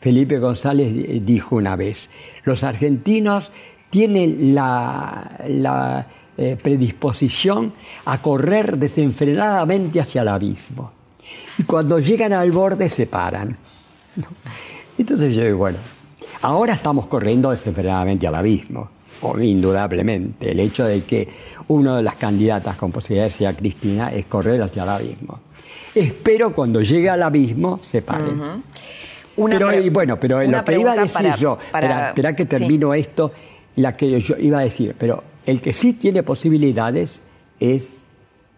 [0.00, 2.10] Felipe González di- dijo una vez,
[2.44, 3.50] los argentinos
[3.90, 6.06] tienen la,
[6.36, 7.72] eh, predisposición
[8.04, 10.92] a correr desenfrenadamente hacia el abismo.
[11.58, 13.56] Y cuando llegan al borde se paran.
[14.98, 15.78] Entonces yo digo, bueno,
[16.42, 18.88] ahora estamos corriendo desenfrenadamente al abismo,
[19.22, 20.50] o indudablemente.
[20.50, 21.28] El hecho de que
[21.68, 25.40] una de las candidatas con posibilidades sea Cristina es correr hacia el abismo.
[25.94, 28.62] Espero cuando llegue al abismo se paren.
[29.38, 32.42] Una pero y bueno, pero lo que iba a decir para- yo, para- espera, que
[32.42, 32.48] sí.
[32.48, 33.32] termino esto,
[33.76, 37.20] la que yo iba a decir, pero el que sí tiene posibilidades
[37.60, 37.96] es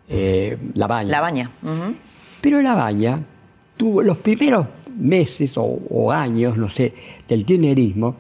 [0.09, 1.11] eh, la baña.
[1.11, 1.51] La baña.
[2.40, 3.21] Pero la baña
[3.77, 4.66] tuvo los primeros
[4.97, 6.93] meses o, o años, no sé,
[7.29, 8.16] del kirchnerismo,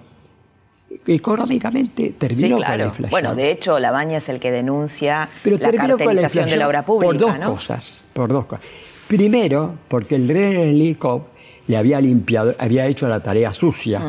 [1.06, 3.10] económicamente Sí, terminó con la inflación.
[3.10, 6.48] Bueno, de hecho, la baña es el que denuncia Pero la terminó con la inflación
[6.50, 7.52] de la obra pública, por dos ¿no?
[7.54, 8.64] cosas, por dos cosas.
[9.08, 11.28] Primero, porque el Renelicop
[11.70, 14.00] le había limpiado, había hecho la tarea sucia,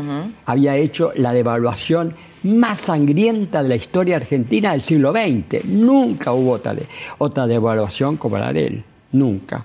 [0.46, 5.64] había hecho la devaluación más sangrienta de la historia argentina del siglo XX.
[5.66, 6.88] Nunca hubo otra, de-
[7.20, 9.64] otra devaluación como la de él, nunca.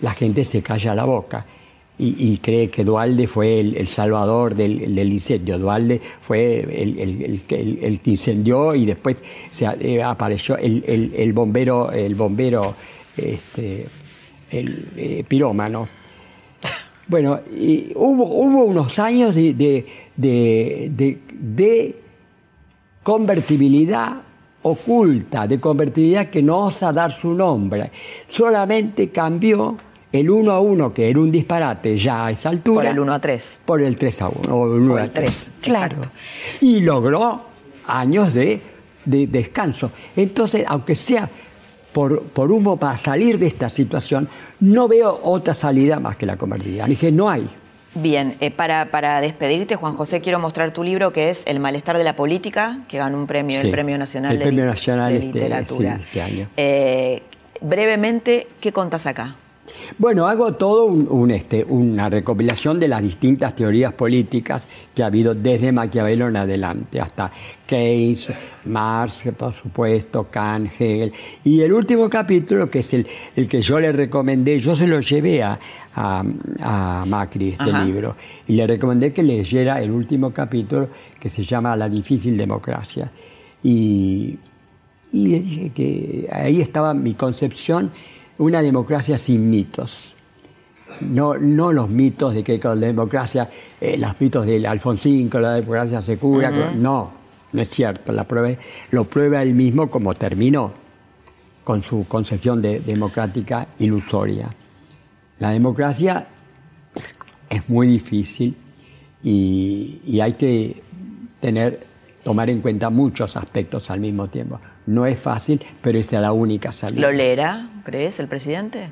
[0.00, 1.44] La gente se calla la boca
[1.98, 5.58] y, y cree que Dualde fue el, el salvador del, del incendio.
[5.58, 12.14] Dualde fue el, el- el que- incendió y después se, eh, apareció el bombero, el
[12.14, 12.74] bombero
[13.16, 13.86] este,
[14.50, 15.88] el eh, pirómano.
[17.08, 19.86] Bueno, y hubo, hubo unos años de, de-
[20.16, 21.96] de- de-
[23.02, 24.12] convertibilidad
[24.62, 27.90] oculta, de convertibilidad que no osa dar su nombre.
[28.28, 29.76] Solamente cambió
[30.12, 32.84] el 1 a 1, que era un disparate ya a esa altura.
[32.84, 33.44] Por el 1 a 3.
[33.64, 35.24] Por el 3 a 1, o el 1 Por a el 3.
[35.30, 35.96] tres, Claro.
[35.96, 36.18] exacto.
[36.60, 37.42] Y logró
[37.86, 38.60] años de,
[39.04, 39.90] de descanso.
[40.14, 41.28] Entonces, aunque sea
[41.92, 44.28] por, por humo para salir de esta situación,
[44.60, 46.86] no veo otra salida más que la convertibilidad.
[46.86, 47.48] Dije, no hay.
[47.94, 51.98] Bien, eh, para, para despedirte, Juan José, quiero mostrar tu libro que es El malestar
[51.98, 55.12] de la política, que ganó un premio, Sí, el Premio Nacional, el de, Premio Nacional
[55.12, 55.96] de este- Literatura.
[55.98, 56.48] sí, este año.
[56.56, 57.22] Eh,
[57.60, 59.36] brevemente, ¿qué contás acá?
[59.98, 65.34] Bueno, hago todo un, este, una recopilación de las distintas teorías políticas que ha habido
[65.34, 67.30] desde Maquiavelo en adelante, hasta
[67.66, 68.32] Keynes,
[68.64, 71.12] Marx, por supuesto, Kant, Hegel.
[71.44, 73.06] Y el último capítulo, que es el,
[73.36, 75.58] el que yo le recomendé, yo se lo llevé a,
[75.94, 81.76] a, Macri, este libro, y le recomendé que leyera el último capítulo que se llama
[81.76, 83.10] La difícil democracia.
[83.62, 84.38] Y,
[85.12, 87.92] y le dije que ahí estaba mi concepción
[88.42, 90.14] una democracia sin mitos.
[91.00, 93.48] No, no los mitos de que con la democracia,
[93.80, 97.10] eh, los mitos del Alfonsín, con la democracia se cura, no,
[97.52, 98.12] no es cierto.
[98.12, 98.56] La prueba,
[98.90, 100.72] lo prueba él mismo como terminó
[101.64, 104.54] con su concepción de democrática ilusoria.
[105.38, 106.26] La democracia
[107.48, 108.56] es muy difícil
[109.22, 110.82] y, y hay que
[111.40, 111.86] tener,
[112.22, 114.60] tomar en cuenta muchos aspectos al mismo tiempo.
[114.86, 117.02] No es fácil, pero esa es la única salida.
[117.02, 118.90] ¿Lo leerá, crees, el presidente?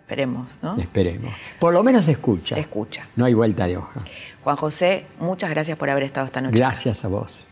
[0.00, 0.76] Esperemos, ¿no?
[0.76, 1.32] Esperemos.
[1.58, 2.56] Por lo menos escucha.
[2.58, 3.06] Escucha.
[3.16, 4.02] No hay vuelta de hoja.
[4.44, 6.58] Juan José, muchas gracias por haber estado esta noche.
[6.58, 7.48] Gracias a vos.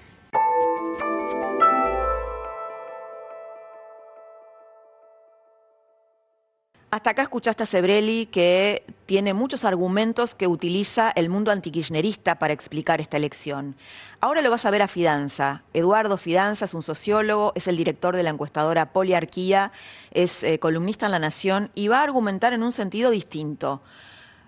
[6.92, 12.52] Hasta acá escuchaste a Sebrelli que tiene muchos argumentos que utiliza el mundo antikirchnerista para
[12.52, 13.76] explicar esta elección.
[14.20, 15.62] Ahora lo vas a ver a Fidanza.
[15.72, 19.70] Eduardo Fidanza es un sociólogo, es el director de la encuestadora Poliarquía,
[20.10, 23.82] es eh, columnista en La Nación y va a argumentar en un sentido distinto.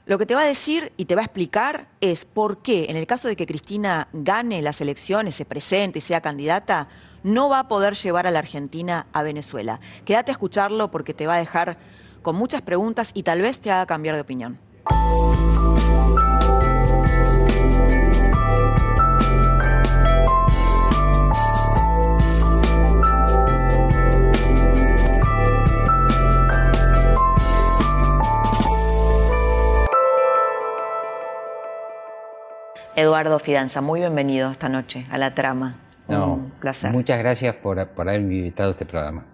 [0.05, 2.97] Lo que te va a decir y te va a explicar es por qué, en
[2.97, 6.89] el caso de que Cristina gane las elecciones, se presente y sea candidata,
[7.23, 9.79] no va a poder llevar a la Argentina a Venezuela.
[10.05, 11.79] Quédate a escucharlo porque te va a dejar
[12.23, 14.59] con muchas preguntas y tal vez te haga cambiar de opinión.
[32.95, 35.77] Eduardo Fidanza, muy bienvenido esta noche a la trama.
[36.09, 36.93] Un placer.
[36.93, 39.25] Muchas gracias por, por haberme invitado a este programa.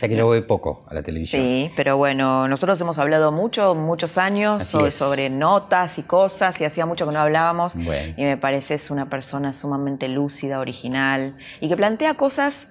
[0.00, 1.42] Ya que yo voy poco a la televisión.
[1.42, 6.86] Sí, pero bueno, nosotros hemos hablado mucho, muchos años sobre, notas y cosas, y hacía
[6.86, 7.74] mucho que no hablábamos.
[7.74, 12.66] Y me pareces una persona sumamente lúcida, original, y que plantea cosas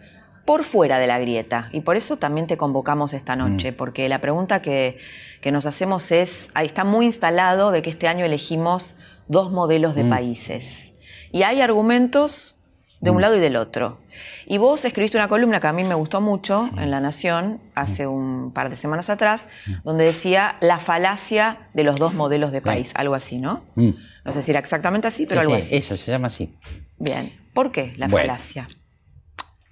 [0.46, 1.70] por fuera de la grieta.
[1.72, 3.76] Y por eso también te convocamos esta noche, mm.
[3.76, 4.98] porque la pregunta que,
[5.40, 8.96] que, nos hacemos es, ahí está muy instalado de que este año elegimos
[9.28, 10.10] dos modelos de mm.
[10.10, 10.92] países.
[11.32, 12.61] Y hay argumentos
[13.02, 13.20] de un mm.
[13.20, 13.98] lado y del otro.
[14.46, 18.08] Y vos escribiste una columna que a mí me gustó mucho en La Nación hace
[18.08, 19.46] un par de semanas atrás,
[19.84, 23.64] donde decía la falacia de los dos modelos de país, algo así, ¿no?
[23.76, 23.92] Mm.
[24.24, 25.76] No sé si era exactamente así, pero algo así.
[25.76, 26.56] Eso se llama así.
[26.98, 27.34] Bien.
[27.54, 28.68] ¿Por qué la falacia?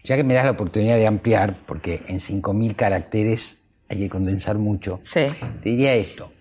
[0.03, 4.57] Ya que me das la oportunidad de ampliar, porque en 5.000 caracteres hay que condensar
[4.57, 5.31] mucho, te
[5.63, 6.31] diría esto.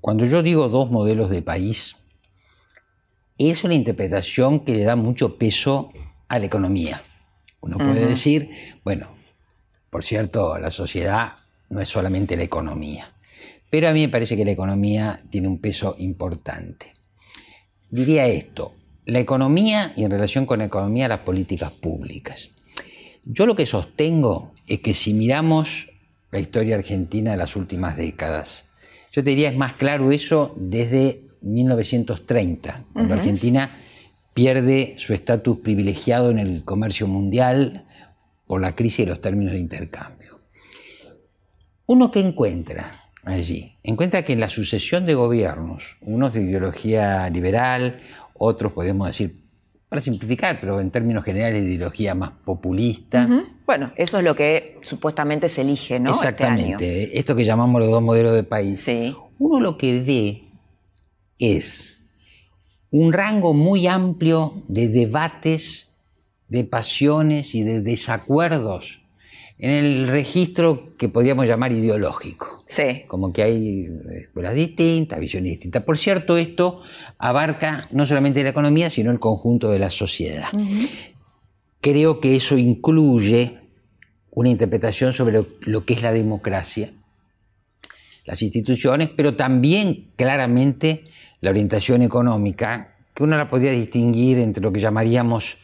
[0.00, 1.96] Cuando yo digo dos modelos de país,
[3.38, 5.92] es una interpretación que le da mucho peso
[6.30, 7.02] a la economía.
[7.60, 8.50] Uno puede decir,
[8.84, 9.08] bueno,
[9.90, 11.32] por cierto, la sociedad
[11.68, 13.12] no es solamente la economía,
[13.68, 16.94] pero a mí me parece que la economía tiene un peso importante.
[17.90, 22.50] Diría esto, la economía y en relación con la economía las políticas públicas.
[23.24, 25.90] Yo lo que sostengo es que si miramos
[26.30, 28.66] la historia argentina de las últimas décadas,
[29.10, 33.80] yo te diría es más claro eso desde 1930, cuando Argentina
[34.34, 37.86] pierde su estatus privilegiado en el comercio mundial
[38.46, 40.40] por la crisis de los términos de intercambio.
[41.86, 47.98] Uno que encuentra allí, encuentra que en la sucesión de gobiernos, unos de ideología liberal,
[48.34, 49.40] otros podemos decir,
[49.88, 53.28] para simplificar, pero en términos generales de ideología más populista.
[53.66, 56.12] Bueno, eso es lo que supuestamente se elige, ¿no?
[56.12, 58.86] Este Exactamente, esto que llamamos los dos modelos de país.
[59.40, 60.44] Uno lo que ve
[61.40, 61.89] es
[62.90, 65.88] un rango muy amplio de debates,
[66.48, 69.00] de pasiones y de desacuerdos
[69.58, 72.64] en el registro que podríamos llamar ideológico.
[72.66, 73.02] Sí.
[73.06, 73.88] Como que hay
[74.22, 75.82] escuelas distintas, visiones distintas.
[75.84, 76.80] Por cierto, esto
[77.18, 80.48] abarca no solamente la economía, sino el conjunto de la sociedad.
[81.80, 83.58] Creo que eso incluye
[84.30, 86.92] una interpretación sobre lo que es la democracia,
[88.24, 91.04] las instituciones, pero también claramente
[91.40, 95.58] la orientación económica, que uno la podría distinguir entre lo que llamaríamos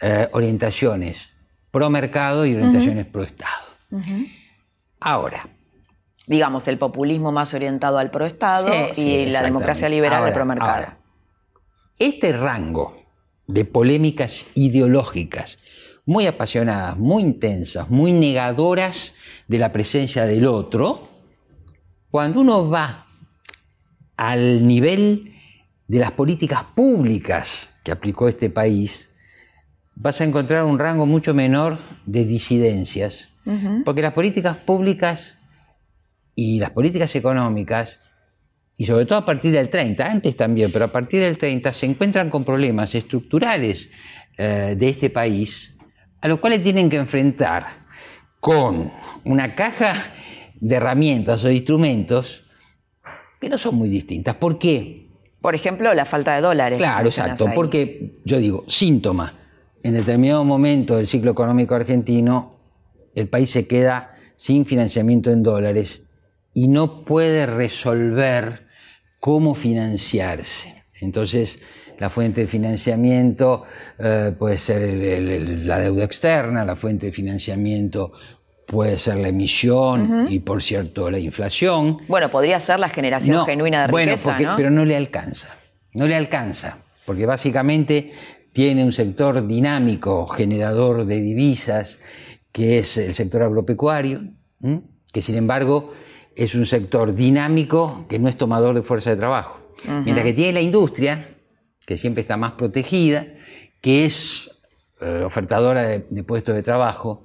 [0.00, 1.30] eh, orientaciones
[1.70, 3.76] pro mercado y orientaciones pro Estado.
[5.00, 5.48] Ahora.
[6.26, 10.86] Digamos, el populismo más orientado al pro Estado y la democracia liberal al pro mercado.
[11.98, 12.94] este rango
[13.46, 15.58] de polémicas ideológicas
[16.04, 19.14] muy apasionadas, muy intensas, muy negadoras
[19.46, 21.08] de la presencia del otro,
[22.10, 23.07] Cuando uno va
[24.18, 25.32] al nivel
[25.86, 29.10] de las políticas públicas que aplicó este país,
[29.94, 33.30] vas a encontrar un rango mucho menor de disidencias,
[33.84, 35.38] porque las políticas públicas
[36.34, 38.00] y las políticas económicas,
[38.76, 41.86] y sobre todo a partir del 30, antes también, pero a partir del 30 se
[41.86, 43.88] encuentran con problemas estructurales
[44.36, 45.76] eh, de este país,
[46.20, 47.64] a los cuales tienen que enfrentar
[48.40, 48.90] con
[49.24, 49.94] una caja
[50.60, 52.44] de herramientas o de instrumentos
[53.40, 54.36] que no son muy distintas.
[54.36, 55.08] ¿Por qué?
[55.40, 56.78] Por ejemplo, la falta de dólares.
[56.78, 59.34] Claro, exacto, porque yo digo, síntoma,
[59.82, 62.56] en determinado momento del ciclo económico argentino,
[63.14, 66.02] el país se queda sin financiamiento en dólares
[66.54, 68.66] y no puede resolver
[69.20, 70.84] cómo financiarse.
[71.00, 71.60] Entonces,
[71.98, 73.64] la fuente de financiamiento
[73.98, 74.82] eh, puede ser
[75.64, 78.12] la deuda externa, la fuente de financiamiento
[78.68, 81.98] puede ser la emisión y, por cierto, la inflación.
[82.06, 85.56] Bueno, podría ser la generación genuina de riqueza, bueno, pero no le alcanza.
[85.94, 88.12] No le alcanza, porque básicamente
[88.52, 91.98] tiene un sector dinámico, generador de divisas,
[92.52, 94.20] que es el sector agropecuario,
[95.12, 95.94] que sin embargo
[96.36, 99.60] es un sector dinámico que no es tomador de fuerza de trabajo.
[100.04, 101.24] Mientras que tiene la industria,
[101.86, 103.26] que siempre está más protegida,
[103.80, 104.50] que es
[105.00, 107.24] eh, ofertadora de, puestos de trabajo,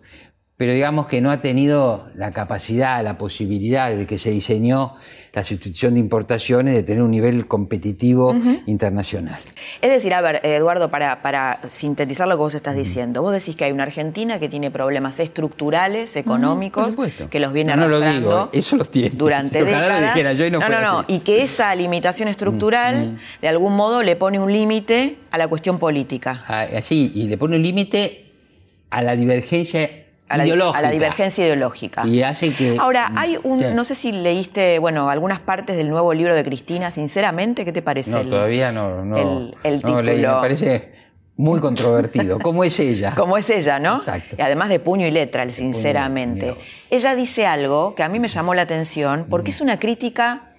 [0.63, 4.95] pero digamos que no ha tenido la capacidad, la posibilidad de que se diseñó
[5.33, 8.33] la sustitución de importaciones de tener un nivel competitivo
[8.65, 9.41] internacional.
[9.81, 13.57] Es decir, a ver, Eduardo, para, para, sintetizar lo que vos estás diciendo, vos decís
[13.57, 16.95] que hay una Argentina que tiene problemas estructurales, económicos,
[17.29, 19.09] que los viene no, no lo digo, eso los tiene.
[19.17, 20.17] Durante décadas.
[20.17, 24.53] y no, no, no, y que esa limitación estructural, de algún modo, le pone un
[24.53, 26.45] límite a la cuestión política.
[26.47, 28.31] Ah, así, y le pone un límite
[28.91, 30.02] a la divergencia
[30.33, 32.05] a la, divergencia ideológica.
[32.07, 32.77] Y hace que.
[32.79, 33.75] Ahora, hay un.
[33.75, 37.81] No sé si leíste, bueno, algunas partes del nuevo libro de Cristina, sinceramente, ¿qué te
[37.81, 38.11] parece?
[38.11, 39.03] No, todavía no.
[39.05, 40.01] no el, título.
[40.03, 40.91] me parece
[41.35, 42.39] muy controvertido.
[42.39, 43.13] ¿Cómo es ella?
[43.15, 43.97] Como es ella, ¿no?
[43.97, 44.35] Exacto.
[44.37, 46.55] Y además de puño y letra, sinceramente.
[46.89, 50.52] Ella dice algo que a mí me llamó la atención porque es una crítica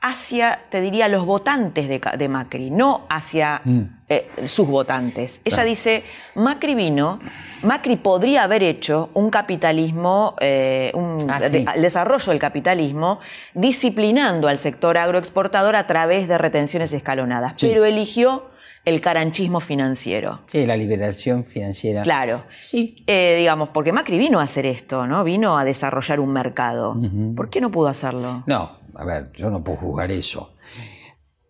[0.00, 3.80] hacia, te diría, los votantes de, Macri, no hacia mm.
[4.08, 5.40] eh, sus votantes.
[5.44, 7.20] Ella dice, Macri vino,
[7.62, 13.20] Macri podría haber hecho un capitalismo, eh, un ah, el desarrollo del capitalismo,
[13.52, 18.50] disciplinando al sector agroexportador a través de retenciones escalonadas, pero eligió
[18.86, 20.40] el caranchismo financiero.
[20.46, 22.02] Sí, la liberación financiera.
[22.02, 22.44] Claro.
[22.58, 23.04] Sí.
[23.06, 25.22] Eh, digamos, porque Macri vino a hacer esto, ¿no?
[25.22, 26.96] Vino a desarrollar un mercado.
[27.36, 28.42] ¿Por qué no pudo hacerlo?
[28.46, 30.54] No, a ver, yo no puedo juzgar eso.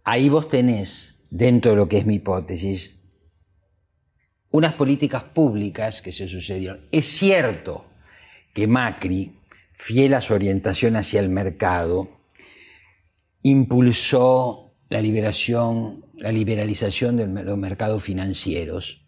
[0.05, 2.97] Ahí vos tenés, dentro de lo que es mi hipótesis,
[4.51, 6.87] unas políticas públicas que se sucedieron.
[6.91, 7.87] Es cierto
[8.53, 9.39] que Macri,
[9.73, 12.09] fiel a su orientación hacia el mercado,
[13.43, 19.07] impulsó la liberación, la liberalización de los mercados financieros,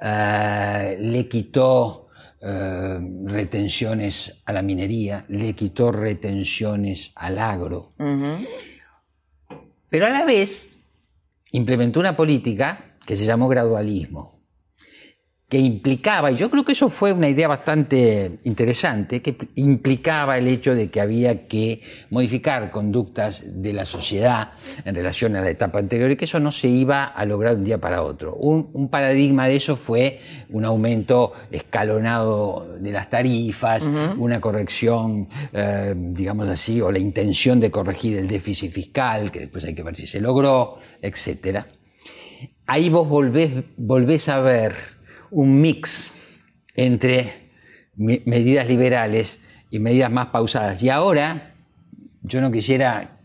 [0.00, 2.01] ah, le quitó
[2.42, 7.92] eh, retenciones a la minería, le quitó retenciones al agro.
[9.88, 10.68] Pero a la vez
[11.52, 14.41] implementó una política que se llamó gradualismo
[15.52, 20.48] que implicaba, y yo creo que eso fue una idea bastante interesante, que implicaba el
[20.48, 24.52] hecho de que había que modificar conductas de la sociedad
[24.86, 27.58] en relación a la etapa anterior y que eso no se iba a lograr de
[27.58, 28.34] un día para otro.
[28.34, 33.86] Un, paradigma de eso fue un aumento escalonado de las tarifas,
[34.16, 39.64] una corrección, eh, digamos así, o la intención de corregir el déficit fiscal, que después
[39.64, 41.58] hay que ver si se logró, etc.
[42.66, 45.01] Ahí vos volvés, volvés a ver
[45.32, 46.10] un mix
[46.74, 47.50] entre
[47.96, 50.82] medidas liberales y medidas más pausadas.
[50.82, 51.54] Y ahora,
[52.20, 53.18] yo no quisiera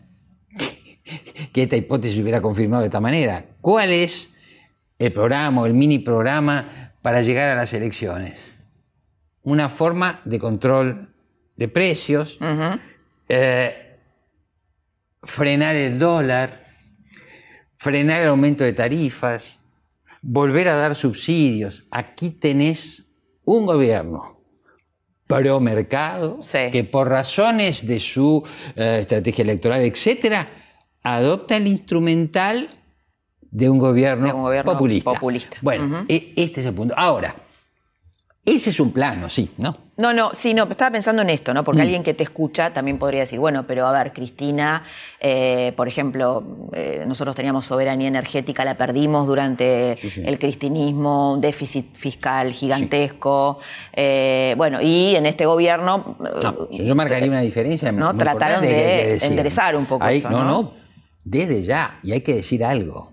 [1.52, 3.44] que esta hipótesis hubiera confirmado de esta manera.
[3.60, 4.30] ¿Cuál es
[4.98, 8.38] el programa o el mini programa para llegar a las elecciones?
[9.42, 11.14] Una forma de control
[11.56, 12.38] de precios,
[13.28, 13.98] eh,
[15.22, 16.62] frenar el dólar,
[17.76, 19.57] frenar el aumento de tarifas,
[20.22, 21.86] volver a dar subsidios.
[21.90, 23.10] Aquí tenés
[23.44, 24.38] un gobierno
[25.26, 26.40] pro mercado
[26.72, 28.42] que por razones de su
[28.76, 30.48] eh, estrategia electoral, etcétera,
[31.02, 32.70] adopta el instrumental
[33.50, 34.32] de un gobierno,
[34.64, 35.10] populista.
[35.12, 35.56] populista.
[35.62, 36.94] Bueno, e, este es el punto.
[36.96, 37.34] Ahora,
[38.48, 39.76] Ese es un plano, sí, ¿no?
[39.98, 41.64] No, no, sí, no, estaba pensando en esto, ¿no?
[41.64, 41.82] Porque mm.
[41.82, 44.84] alguien que te escucha también podría decir, bueno, pero a ver, Cristina,
[45.20, 51.94] eh, por ejemplo, eh, nosotros teníamos soberanía energética, la perdimos durante el cristinismo, un déficit
[51.94, 53.58] fiscal gigantesco,
[53.92, 56.16] eh, bueno, y en este gobierno...
[56.70, 57.92] yo marcaría una diferencia.
[57.92, 58.16] ¿no?
[58.16, 60.44] Trataron de, enderezar un poco eso, ¿no?
[60.44, 60.74] No,
[61.22, 63.12] desde ya, y hay que decir algo.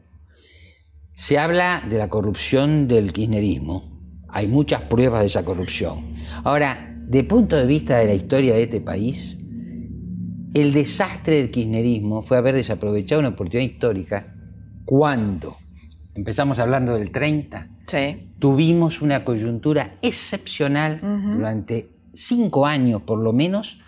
[1.14, 3.95] Se habla de la corrupción del kirchnerismo,
[4.36, 6.14] hay muchas pruebas de esa corrupción.
[6.44, 9.38] Ahora, de punto de vista de la historia de este país,
[10.54, 14.36] el desastre del kirchnerismo fue haber desaprovechado una oportunidad histórica
[14.84, 15.56] cuando,
[16.16, 17.70] empezamos hablando del 30,
[18.38, 23.80] tuvimos una coyuntura excepcional durante cinco años por lo menos,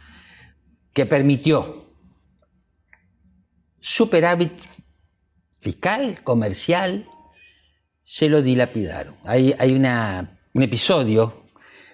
[0.94, 1.92] que permitió
[3.82, 4.54] superávit
[5.60, 7.06] fiscal, comercial,
[8.06, 9.16] se lo dilapidaron.
[9.26, 11.44] Hay, hay una un episodio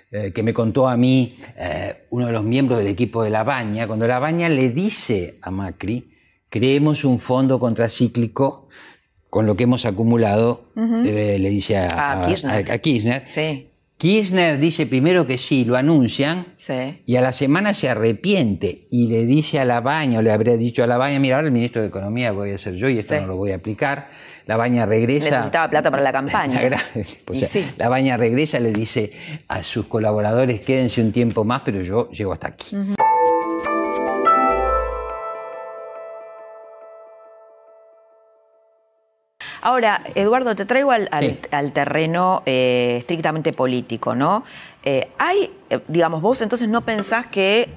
[0.09, 3.43] eh, que me contó a mí eh, uno de los miembros del equipo de La
[3.43, 6.11] Baña, cuando La Baña le dice a Macri,
[6.47, 8.69] creemos un fondo contracíclico
[9.29, 12.79] con lo que hemos acumulado, eh, le dice a, Kirchner.
[12.79, 13.72] Kirchner.
[13.99, 16.45] Dice primero que sí, lo anuncian,
[17.05, 20.57] y a la semana se arrepiente y le dice a La Baña, o le habría
[20.57, 22.99] dicho a La Baña, mira, ahora el ministro de Economía voy a ser yo y
[22.99, 24.09] esto no lo voy a aplicar.
[24.45, 25.29] La Baña regresa.
[25.29, 26.61] Necesitaba plata para la campaña.
[27.77, 29.11] La, Baña regresa, le dice
[29.47, 32.75] a sus colaboradores, quédense un tiempo más, pero yo llego hasta aquí.
[39.65, 44.43] Ahora, Eduardo, te traigo al, terreno eh, estrictamente político, ¿no?
[44.83, 47.69] Eh, hay, eh, digamos, vos entonces no pensás que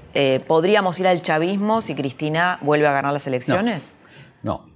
[0.49, 3.93] podríamos ir al chavismo si Cristina vuelve a ganar las elecciones?
[4.43, 4.75] no.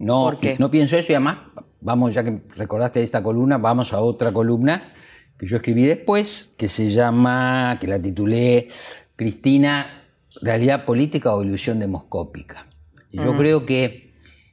[0.00, 1.38] No, no pienso eso y además,
[1.80, 4.92] vamos, ya que recordaste esta columna, vamos a otra columna
[5.38, 8.66] que yo escribí después, que se llama, que la titulé
[9.14, 10.08] Cristina,
[10.40, 12.66] realidad política o ilusión demoscópica.
[13.12, 14.11] Y yo creo que,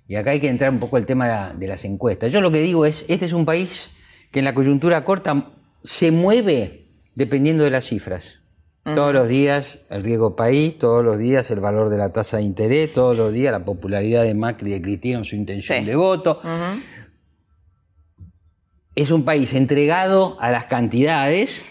[0.09, 2.59] y acá hay que entrar un poco el tema de las encuestas, yo lo que
[2.59, 3.91] digo es, este es un país
[4.31, 5.51] que en la coyuntura corta
[5.83, 8.39] se mueve dependiendo de las cifras.
[8.83, 12.43] Todos los días el riesgo país, todos los días el valor de la tasa de
[12.43, 15.95] interés, todos los días la popularidad de Macri y de Cristina en su intención de
[15.95, 16.41] voto.
[18.95, 21.61] Es un país entregado a las cantidades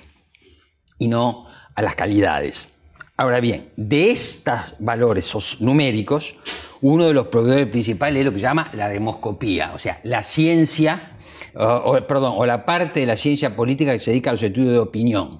[0.96, 2.68] y no a las calidades.
[3.16, 6.36] Ahora bien, de estos valores numéricos,
[6.80, 10.22] uno de los proveedores principales es lo que se llama la demoscopía, o sea, la
[10.22, 11.16] ciencia,
[11.54, 14.72] o, perdón, o la parte de la ciencia política que se dedica a los estudios
[14.72, 15.38] de opinión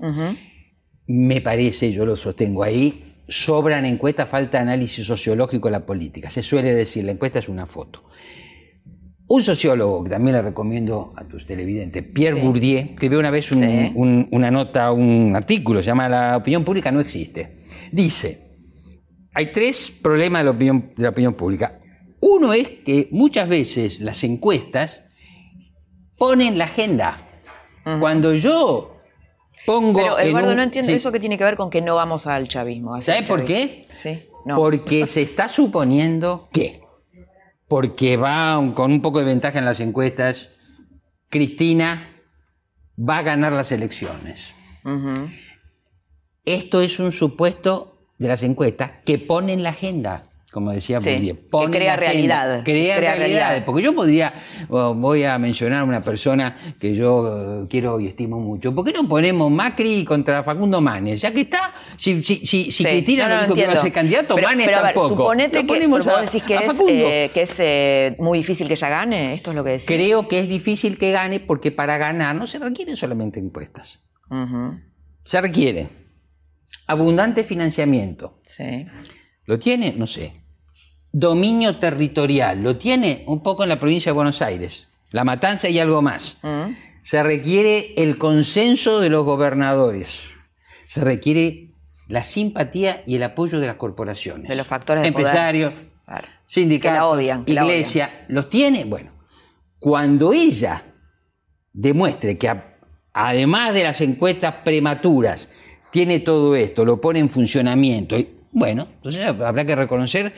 [1.09, 6.31] me parece, yo lo sostengo ahí, sobran encuestas, falta análisis sociológico de la política.
[6.31, 8.05] Se suele decir, la encuesta es una foto.
[9.27, 14.51] Un sociólogo, que también le recomiendo a tus televidentes, Pierre Bourdieu, escribió una vez una
[14.51, 17.59] nota, un artículo, se llama La opinión pública no existe.
[17.91, 18.48] Dice,
[19.39, 21.79] hay tres problemas de la opinión, de la opinión pública.
[22.19, 25.05] Uno es que muchas veces las encuestas
[26.17, 27.25] ponen la agenda.
[28.01, 28.97] Cuando yo
[29.65, 33.01] pero Eduardo, no entiendo eso que tiene que ver con que no vamos al chavismo.
[33.01, 33.87] ¿Sabes por qué?
[33.93, 34.25] Sí.
[34.57, 36.81] Porque se está suponiendo que,
[37.69, 40.51] porque va con un poco de ventaja en las encuestas,
[41.29, 42.03] Cristina
[42.99, 44.53] va a ganar las elecciones.
[46.45, 51.35] Esto es un supuesto de las encuestas que ponen la agenda como decía sí,
[51.71, 52.63] crea realidad.
[52.65, 53.63] Crea, realidad.
[53.67, 54.33] Porque yo podría,
[54.69, 58.75] voy a mencionar a una persona que yo eh, quiero y estimo mucho.
[58.75, 61.21] ¿Por qué no ponemos Macri contra Facundo Manes?
[61.21, 65.09] Ya que está, si, Cristina no, dijo que iba a ser candidato, Manes tampoco.
[65.11, 69.35] suponete que vos decís que es, eh, que es eh, muy difícil que ella gane,
[69.35, 69.87] esto es lo que decís.
[69.87, 74.01] Creo que es difícil que gane porque para ganar no se requieren solamente impuestas.
[75.25, 75.98] Se requiere
[76.89, 78.41] abundante financiamiento.
[78.45, 78.85] Sí
[79.49, 79.95] ¿Lo tiene?
[79.97, 80.43] No sé.
[81.11, 82.63] Dominio territorial.
[82.63, 83.25] ¿Lo tiene?
[83.27, 84.89] Un poco en la provincia de Buenos Aires.
[85.11, 86.37] La matanza y algo más.
[86.43, 86.75] Mm.
[87.03, 90.25] Se requiere el consenso de los gobernadores.
[90.87, 91.71] Se requiere
[92.09, 94.51] la simpatía y el apoyo de las corporaciones.
[94.51, 95.73] De los factores de Empresarios,
[96.45, 98.27] sindicatos, iglesia.
[98.29, 98.85] ¿Los tiene?
[98.85, 99.13] Bueno,
[99.79, 100.83] cuando ella
[101.73, 102.53] demuestre que
[103.15, 105.49] además de las encuestas prematuras,
[105.91, 108.17] tiene todo esto, lo pone en funcionamiento
[108.51, 110.33] bueno, entonces habrá que reconocer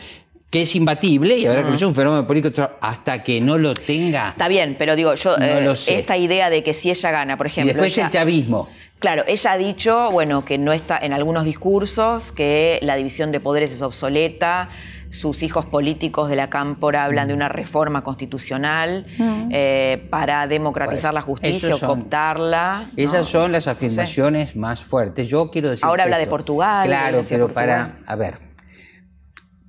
[0.50, 4.30] que es imbatible y habrá que reconocer un fenómeno político hasta que no lo tenga.
[4.30, 7.70] Está bien, pero digo, yo, eh, esta idea de que si ella gana, por ejemplo.
[7.70, 8.68] Y después el chavismo.
[8.98, 13.40] Claro, ella ha dicho, bueno, que no está en algunos discursos, que la división de
[13.40, 14.68] poderes es obsoleta,
[15.10, 19.48] sus hijos políticos de la cámpora hablan de una reforma constitucional mm.
[19.52, 22.90] eh, para democratizar la justicia o cooptarla.
[22.96, 25.28] Esas son las afirmaciones más fuertes.
[25.28, 25.84] Yo quiero decir.
[25.84, 26.86] Ahora habla de Portugal.
[26.86, 27.98] Claro, pero para.
[28.06, 28.34] A ver.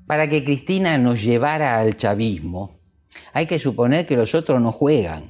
[0.05, 2.79] Para que Cristina nos llevara al chavismo,
[3.33, 5.23] hay que suponer que los otros no juegan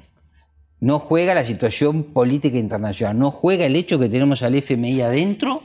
[0.82, 5.62] no juega la situación política internacional, no juega el hecho que tenemos al FMI adentro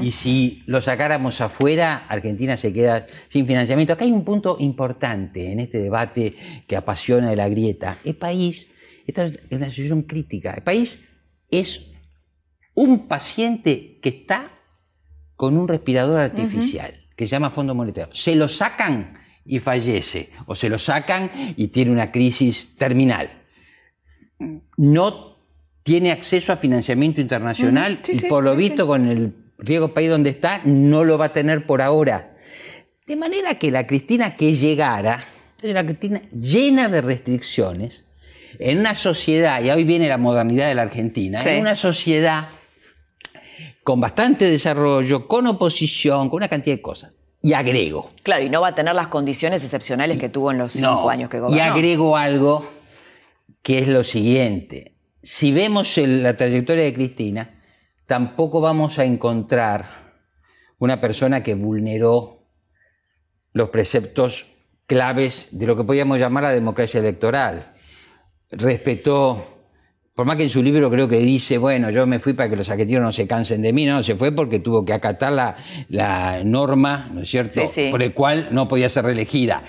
[0.00, 3.92] y si lo sacáramos afuera, Argentina se queda sin financiamiento.
[3.92, 6.34] Acá hay un punto importante en este debate
[6.66, 7.98] que apasiona de la grieta.
[8.04, 8.70] El país,
[9.06, 11.04] esta es una situación crítica, el país
[11.50, 11.86] es
[12.74, 14.50] un paciente que está
[15.36, 18.14] con un respirador artificial que se llama Fondo Monetario.
[18.14, 23.44] Se lo sacan y fallece, o se lo sacan y tiene una crisis terminal
[24.76, 25.36] no
[25.82, 30.60] tiene acceso a financiamiento internacional y por lo visto con el riesgo país donde está
[30.64, 32.36] no lo va a tener por ahora.
[33.06, 35.24] De manera que la Cristina que llegara
[35.62, 38.04] es una Cristina llena de restricciones
[38.58, 42.48] en una sociedad, y hoy viene la modernidad de la Argentina, en una sociedad
[43.82, 47.12] con bastante desarrollo, con oposición, con una cantidad de cosas.
[47.42, 48.12] Y agrego.
[48.22, 51.28] Claro, y no va a tener las condiciones excepcionales que tuvo en los cinco años
[51.28, 51.56] que gobernó.
[51.56, 52.66] Y agrego algo
[53.62, 54.94] que es lo siguiente.
[55.22, 57.53] Si vemos la trayectoria de Cristina,
[58.06, 59.86] tampoco vamos a encontrar
[60.78, 62.46] una persona que vulneró
[63.52, 64.46] los preceptos
[64.86, 67.74] claves de lo que podríamos llamar la democracia electoral.
[68.50, 69.44] Respetó,
[70.14, 72.56] por más que en su libro creo que dice, bueno, yo me fui para que
[72.56, 75.32] los saqueteros no se cansen de mí, no, se fue porque tuvo que acatar
[75.88, 79.62] la, norma, ¿no es cierto?, por el cual no podía ser reelegida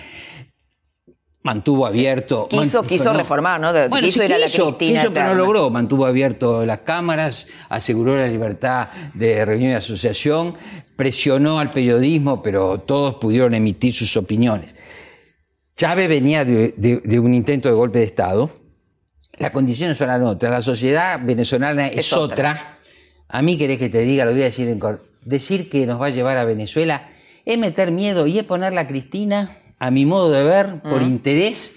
[1.46, 2.48] mantuvo abierto.
[2.50, 3.72] Quiso, quiso reformar, ¿no?
[3.72, 4.76] bueno, quiso, ir a la quiso,
[5.14, 5.70] pero no logró.
[5.70, 10.56] Mantuvo abierto las cámaras, aseguró la libertad de reunión y asociación,
[10.96, 14.76] presionó al periodismo, pero todos pudieron emitir sus opiniones.
[15.78, 18.50] Chávez venía de, un intento de golpe de Estado.
[19.38, 20.52] Las condiciones son las otras.
[20.52, 22.80] La sociedad venezolana es, otra.
[23.28, 25.06] A mí querés que te diga, lo voy a decir en corto.
[25.24, 27.08] Decir que nos va a llevar a Venezuela
[27.46, 31.74] es meter miedo y es ponerla a Cristina a mi modo de ver, por interés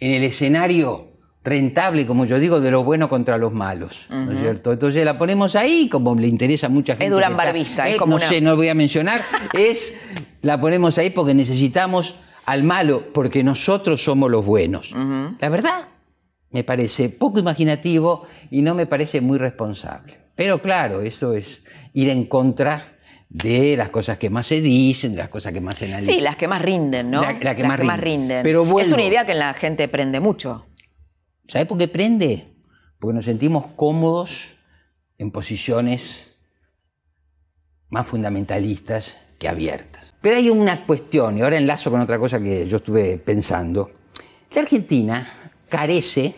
[0.00, 1.12] en el escenario
[1.46, 4.72] rentable, como yo digo, de los buenos contra los malos, ¿no es cierto?
[4.72, 7.04] Entonces la ponemos ahí, como le interesa a mucha gente.
[7.04, 9.96] Es Durán Barbista, es como No sé, no voy a mencionar, es,
[10.42, 12.16] la ponemos ahí porque necesitamos
[12.46, 14.92] al malo, porque nosotros somos los buenos.
[15.40, 15.88] La verdad,
[16.50, 20.18] me parece poco imaginativo y no me parece muy responsable.
[20.34, 22.95] Pero claro, eso es ir en contra
[23.36, 26.14] de las cosas que más se dicen, de las cosas que más se analizan.
[26.14, 27.20] Sí, las que más rinden, ¿no?
[27.20, 28.42] las que, más, rinden.
[28.42, 30.64] Pero es una idea que la gente prende mucho.
[31.46, 32.54] ¿Sabe por qué prende?
[32.98, 34.56] Porque nos sentimos cómodos
[35.18, 36.30] en posiciones
[37.90, 40.14] más fundamentalistas que abiertas.
[40.22, 43.90] Pero hay una cuestión, y ahora enlazo con otra cosa que yo estuve pensando.
[44.54, 45.26] La Argentina
[45.68, 46.34] carece,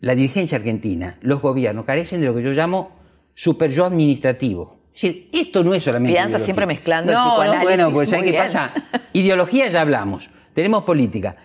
[0.00, 2.90] la dirigencia argentina, los gobiernos carecen de lo que yo llamo
[3.34, 4.81] super yo administrativo.
[4.94, 6.18] Es decir, esto no es solamente.
[6.18, 8.72] Piensa siempre mezclando no, No, bueno, pues ¿sabes qué pasa?
[9.12, 11.36] Ideología ya hablamos, tenemos política.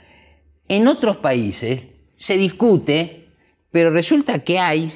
[0.68, 1.84] En otros países
[2.16, 3.30] se discute,
[3.72, 4.91] pero resulta que hay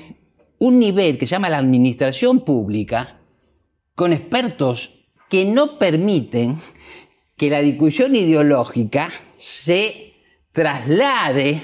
[0.60, 3.20] un nivel que se llama la administración pública,
[3.96, 4.92] con expertos
[5.30, 6.60] que no permiten
[7.38, 10.14] que la discusión ideológica se
[10.52, 11.62] traslade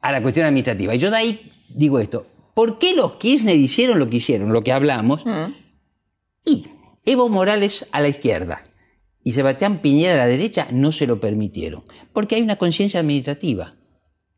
[0.00, 0.94] a la cuestión administrativa.
[0.94, 4.62] Y yo de ahí digo esto, ¿Por qué los Kirchner hicieron lo que hicieron, lo
[4.62, 5.24] que hablamos?
[5.24, 5.54] Mm.
[6.44, 6.66] Y
[7.04, 8.62] Evo Morales a la izquierda
[9.24, 13.76] y Sebastián Piñera a la derecha no se lo permitieron, porque hay una conciencia administrativa.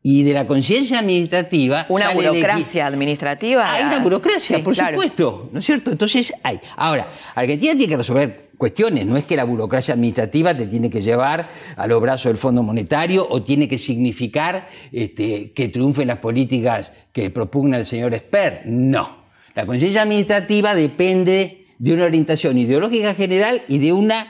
[0.07, 1.87] Y de la conciencia administrativa.
[1.89, 3.73] Una burocracia administrativa.
[3.73, 5.89] Hay una burocracia, por supuesto, ¿no es cierto?
[5.89, 6.59] Entonces hay.
[6.77, 9.05] Ahora, Argentina tiene que resolver cuestiones.
[9.05, 12.63] No es que la burocracia administrativa te tiene que llevar a los brazos del Fondo
[12.63, 18.63] Monetario o tiene que significar este, que triunfen las políticas que propugna el señor Esper.
[18.65, 19.25] No.
[19.55, 24.27] La conciencia administrativa depende de una orientación ideológica general y de, una,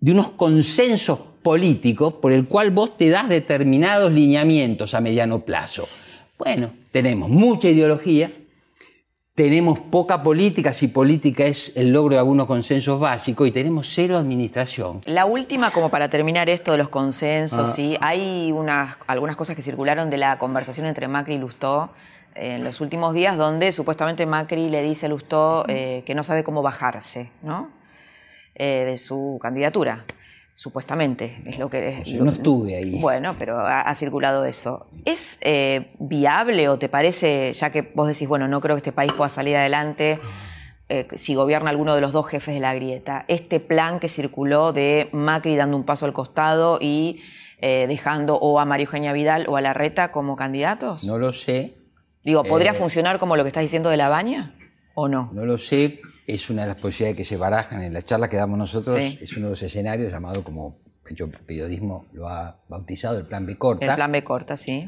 [0.00, 5.88] de unos consensos políticos por el cual vos te das determinados lineamientos a mediano plazo.
[6.38, 8.30] Bueno, tenemos mucha ideología,
[9.36, 14.16] tenemos poca política, si política es el logro de algunos consensos básicos, y tenemos cero
[14.16, 15.02] administración.
[15.04, 17.72] La última, como para terminar esto de los consensos, ah.
[17.72, 17.98] ¿sí?
[18.00, 21.90] hay unas, algunas cosas que circularon de la conversación entre Macri y Lustó
[22.34, 26.42] en los últimos días, donde supuestamente Macri le dice a Lustó eh, que no sabe
[26.42, 27.68] cómo bajarse ¿no?
[28.54, 30.06] Eh, de su candidatura
[30.56, 32.02] supuestamente, es lo que...
[32.04, 32.98] Yo no estuve ahí.
[33.00, 34.86] Bueno, pero ha, circulado eso.
[35.04, 38.92] ¿Es eh, viable o te parece, ya que vos decís, bueno, no creo que este
[38.92, 40.18] país pueda salir adelante
[40.88, 43.26] eh, si gobierna alguno de los dos jefes de la grieta.
[43.28, 47.20] Este plan que circuló de Macri dando un paso al costado y
[47.58, 51.04] eh, dejando o a María Eugenia Vidal o a Larreta como candidatos?
[51.04, 51.74] No lo sé.
[52.24, 54.54] Digo, ¿podría funcionar como lo que estás diciendo de la baña
[54.94, 55.30] o no?
[55.32, 56.00] No lo sé.
[56.26, 58.96] Es una de las posibilidades que se barajan en la charla que damos nosotros.
[58.98, 60.78] Es uno de los escenarios llamado como
[61.10, 63.86] hecho periodismo lo ha bautizado el plan B corta.
[63.86, 64.86] El plan B corta, sí.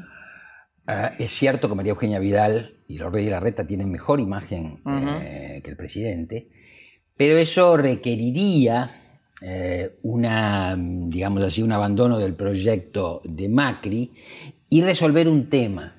[0.86, 4.20] Ah, es cierto que María Eugenia Vidal y los Reyes de la Reta tienen mejor
[4.20, 4.80] imagen
[5.22, 6.48] eh, que el presidente,
[7.16, 8.90] pero eso requeriría
[9.42, 14.14] eh, una, digamos así, un abandono del proyecto de Macri
[14.70, 15.94] y resolver un tema,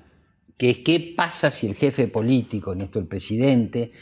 [0.56, 3.92] que es qué pasa si el jefe político, en esto el presidente,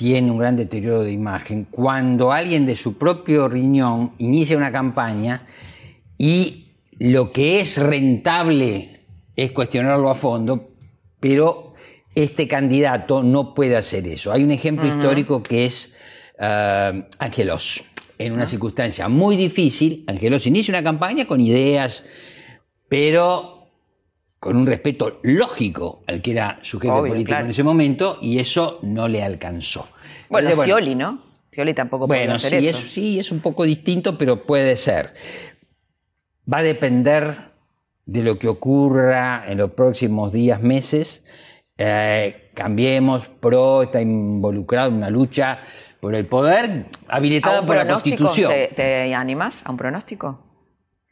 [0.00, 5.44] tiene un gran deterioro de imagen cuando alguien de su propio riñón inicia una campaña
[6.16, 9.02] y lo que es rentable
[9.36, 10.70] es cuestionarlo a fondo,
[11.20, 11.74] pero
[12.14, 14.32] este candidato no puede hacer eso.
[14.32, 15.92] Hay un ejemplo histórico que es
[16.38, 17.84] uh, Angelos.
[18.16, 22.04] En una circunstancia muy difícil, Angelos inicia una campaña con ideas,
[22.88, 23.59] pero
[24.40, 28.78] con un respeto lógico al que era su jefe político en ese momento, y eso
[28.82, 29.86] no le alcanzó.
[30.30, 31.20] Bueno, Scioli, ¿no?
[31.52, 32.88] Scioli tampoco puede hacer eso.
[32.88, 35.12] sí, es un poco distinto, pero puede ser.
[36.52, 37.50] Va a depender
[38.06, 41.22] de lo que ocurra en los próximos días, meses.
[41.76, 45.60] Eh, cambiemos, PRO está involucrado en una lucha
[46.00, 48.50] por el poder habilitada por la Constitución.
[48.50, 50.40] Te, ¿Te, animas a un pronóstico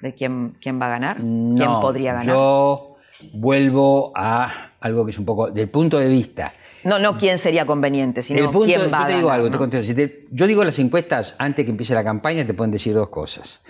[0.01, 1.17] de quién, quién va a ganar?
[1.19, 2.27] ¿Quién podría ganar?
[2.27, 2.88] Yo
[3.33, 6.53] vuelvo a algo que es un poco del punto de vista.
[6.85, 10.65] No, no quién sería conveniente, sino quién va a te digo algo, te yo digo
[10.65, 13.61] las encuestas antes que empiece la campaña te pueden decir dos cosas.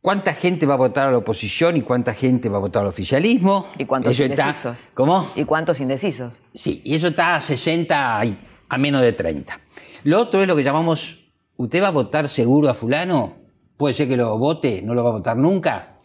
[0.00, 2.88] ¿Cuánta gente va a votar a la oposición y cuánta gente va a votar al
[2.88, 3.68] oficialismo?
[3.78, 4.88] ¿Y cuántos indecisos?
[4.94, 5.30] ¿Cómo?
[5.36, 6.34] ¿Y cuántos indecisos?
[6.54, 8.20] Sí, y eso está a 60
[8.68, 9.60] a menos de 30.
[10.04, 11.18] Lo otro es lo que llamamos,
[11.56, 13.34] ¿usted va a votar seguro a fulano?
[13.76, 15.98] Puede ser que lo vote, no lo va a votar nunca.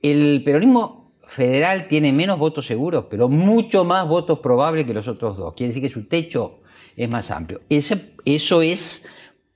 [0.00, 1.01] El peronismo
[1.32, 5.54] federal tiene menos votos seguros, pero mucho más votos probables que los otros dos.
[5.54, 6.60] Quiere decir que su techo
[6.94, 7.62] es más amplio.
[7.68, 9.02] eso es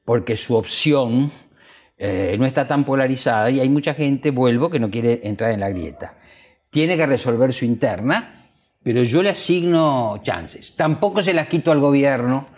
[0.04, 1.30] porque su opción
[1.98, 5.60] eh, no está tan polarizada y hay mucha gente, vuelvo, que no quiere entrar en
[5.60, 6.16] la grieta.
[6.70, 8.48] Tiene que resolver su interna,
[8.82, 10.74] pero yo le asigno chances.
[10.76, 12.48] Tampoco se las quito al gobierno,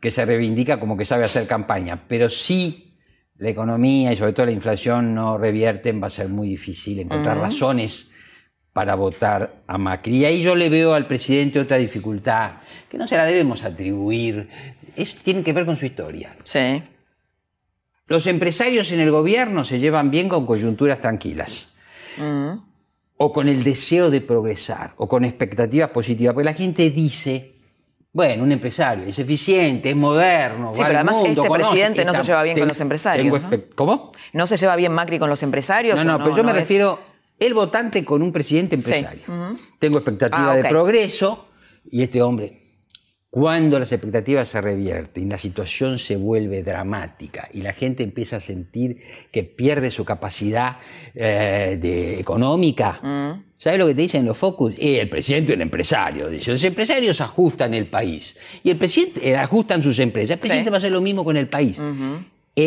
[0.00, 2.98] que se reivindica como que sabe hacer campaña, pero sí
[3.38, 7.38] la economía y sobre todo la inflación no revierten, va a ser muy difícil encontrar
[7.38, 8.10] razones
[8.76, 10.18] para votar a Macri.
[10.18, 12.56] Y ahí yo le veo al presidente otra dificultad,
[12.90, 14.50] que no se la debemos atribuir,
[14.94, 16.36] es, tiene que ver con su historia.
[16.44, 16.82] Sí.
[18.06, 21.68] Los empresarios en el gobierno se llevan bien con coyunturas tranquilas.
[22.18, 22.58] Mm.
[23.16, 26.34] O con el deseo de progresar, o con expectativas positivas.
[26.34, 27.54] Porque la gente dice,
[28.12, 32.42] bueno, un empresario es eficiente, es moderno, sí, pero además este presidente no se lleva
[32.42, 33.40] bien con los empresarios.
[33.74, 34.12] ¿Cómo?
[34.34, 35.96] ¿No se lleva bien Macri con los empresarios?
[35.96, 39.56] No, no, pero yo me refiero el votante con un presidente empresario.
[39.78, 41.48] Tengo expectativa ah, de progreso
[41.90, 42.66] y este hombre
[43.36, 48.36] cuando las expectativas se revierten y la situación se vuelve dramática y la gente empieza
[48.36, 50.78] a sentir que pierde su capacidad
[51.14, 52.98] eh, de, económica.
[53.58, 54.74] ¿sabes lo que te dicen los focus?
[54.78, 56.30] Eh, el presidente es un empresario.
[56.30, 60.30] Dice, los empresarios ajustan el país y el presidente eh, ajustan sus empresas.
[60.30, 61.78] El presidente va a hacer lo mismo con el país.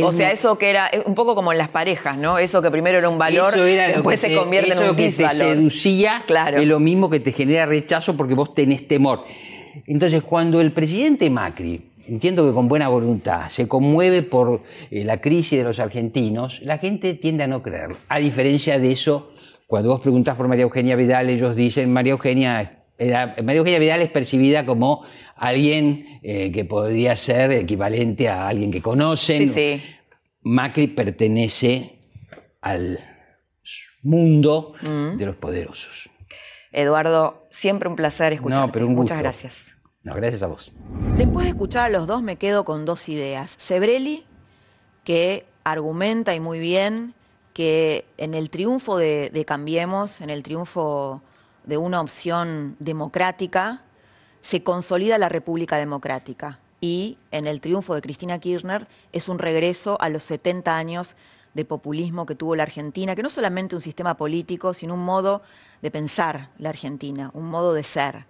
[0.03, 2.37] O sea, eso que era un poco como en las parejas, ¿no?
[2.37, 6.23] Eso que primero era un valor, después se convierte en un que te seducía
[6.55, 9.23] es lo mismo que te genera rechazo porque vos tenés temor.
[9.87, 15.21] Entonces, cuando el presidente Macri, entiendo que con buena voluntad, se conmueve por eh, la
[15.21, 17.97] crisis de los argentinos, la gente tiende a no creerlo.
[18.09, 19.31] A diferencia de eso,
[19.65, 24.09] cuando vos preguntás por María Eugenia Vidal, ellos dicen, María Eugenia, María Eugenia Vidal es
[24.09, 29.53] percibida como alguien eh, que podría ser equivalente a alguien que conocen.
[29.53, 29.81] Sí,
[30.41, 31.99] Macri pertenece
[32.61, 32.99] al
[34.03, 35.17] mundo mm.
[35.17, 36.09] de los poderosos.
[36.71, 38.65] Eduardo, siempre un placer escucharte.
[38.67, 39.53] No, pero un Muchas gracias.
[40.03, 40.71] No, gracias a vos.
[41.17, 43.55] Después de escuchar a los dos me quedo con dos ideas.
[43.57, 44.23] Sebrelli,
[45.03, 47.13] que argumenta y muy bien
[47.53, 51.21] que en el triunfo de, de Cambiemos, en el triunfo
[51.69, 53.83] de una opción democrática,
[54.41, 56.59] se consolida la República Democrática.
[56.81, 61.15] Y en el triunfo de Cristina Kirchner es un regreso a los 70 años
[61.53, 65.43] de populismo que tuvo la Argentina, que no solamente un sistema político, sino un modo
[65.81, 68.25] de pensar la Argentina, un modo de ser.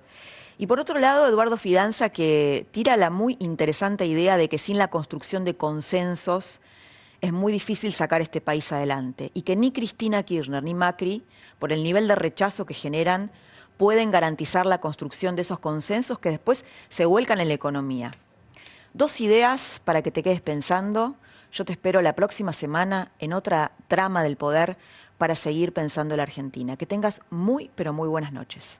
[0.58, 4.78] Y por otro lado, Eduardo Fidanza, que tira la muy interesante idea de que sin
[4.78, 6.60] la construcción de consensos
[7.22, 11.24] es muy difícil sacar este país adelante y que ni Cristina Kirchner ni Macri,
[11.58, 13.32] por el nivel de rechazo que generan,
[13.78, 18.12] pueden garantizar la construcción de esos consensos que después se vuelcan en la economía.
[18.94, 21.16] Dos ideas para que te quedes pensando.
[21.52, 24.78] Yo te espero la próxima semana en otra trama del poder
[25.18, 26.76] para seguir pensando en la Argentina.
[26.76, 28.80] Que tengas muy, pero muy buenas noches.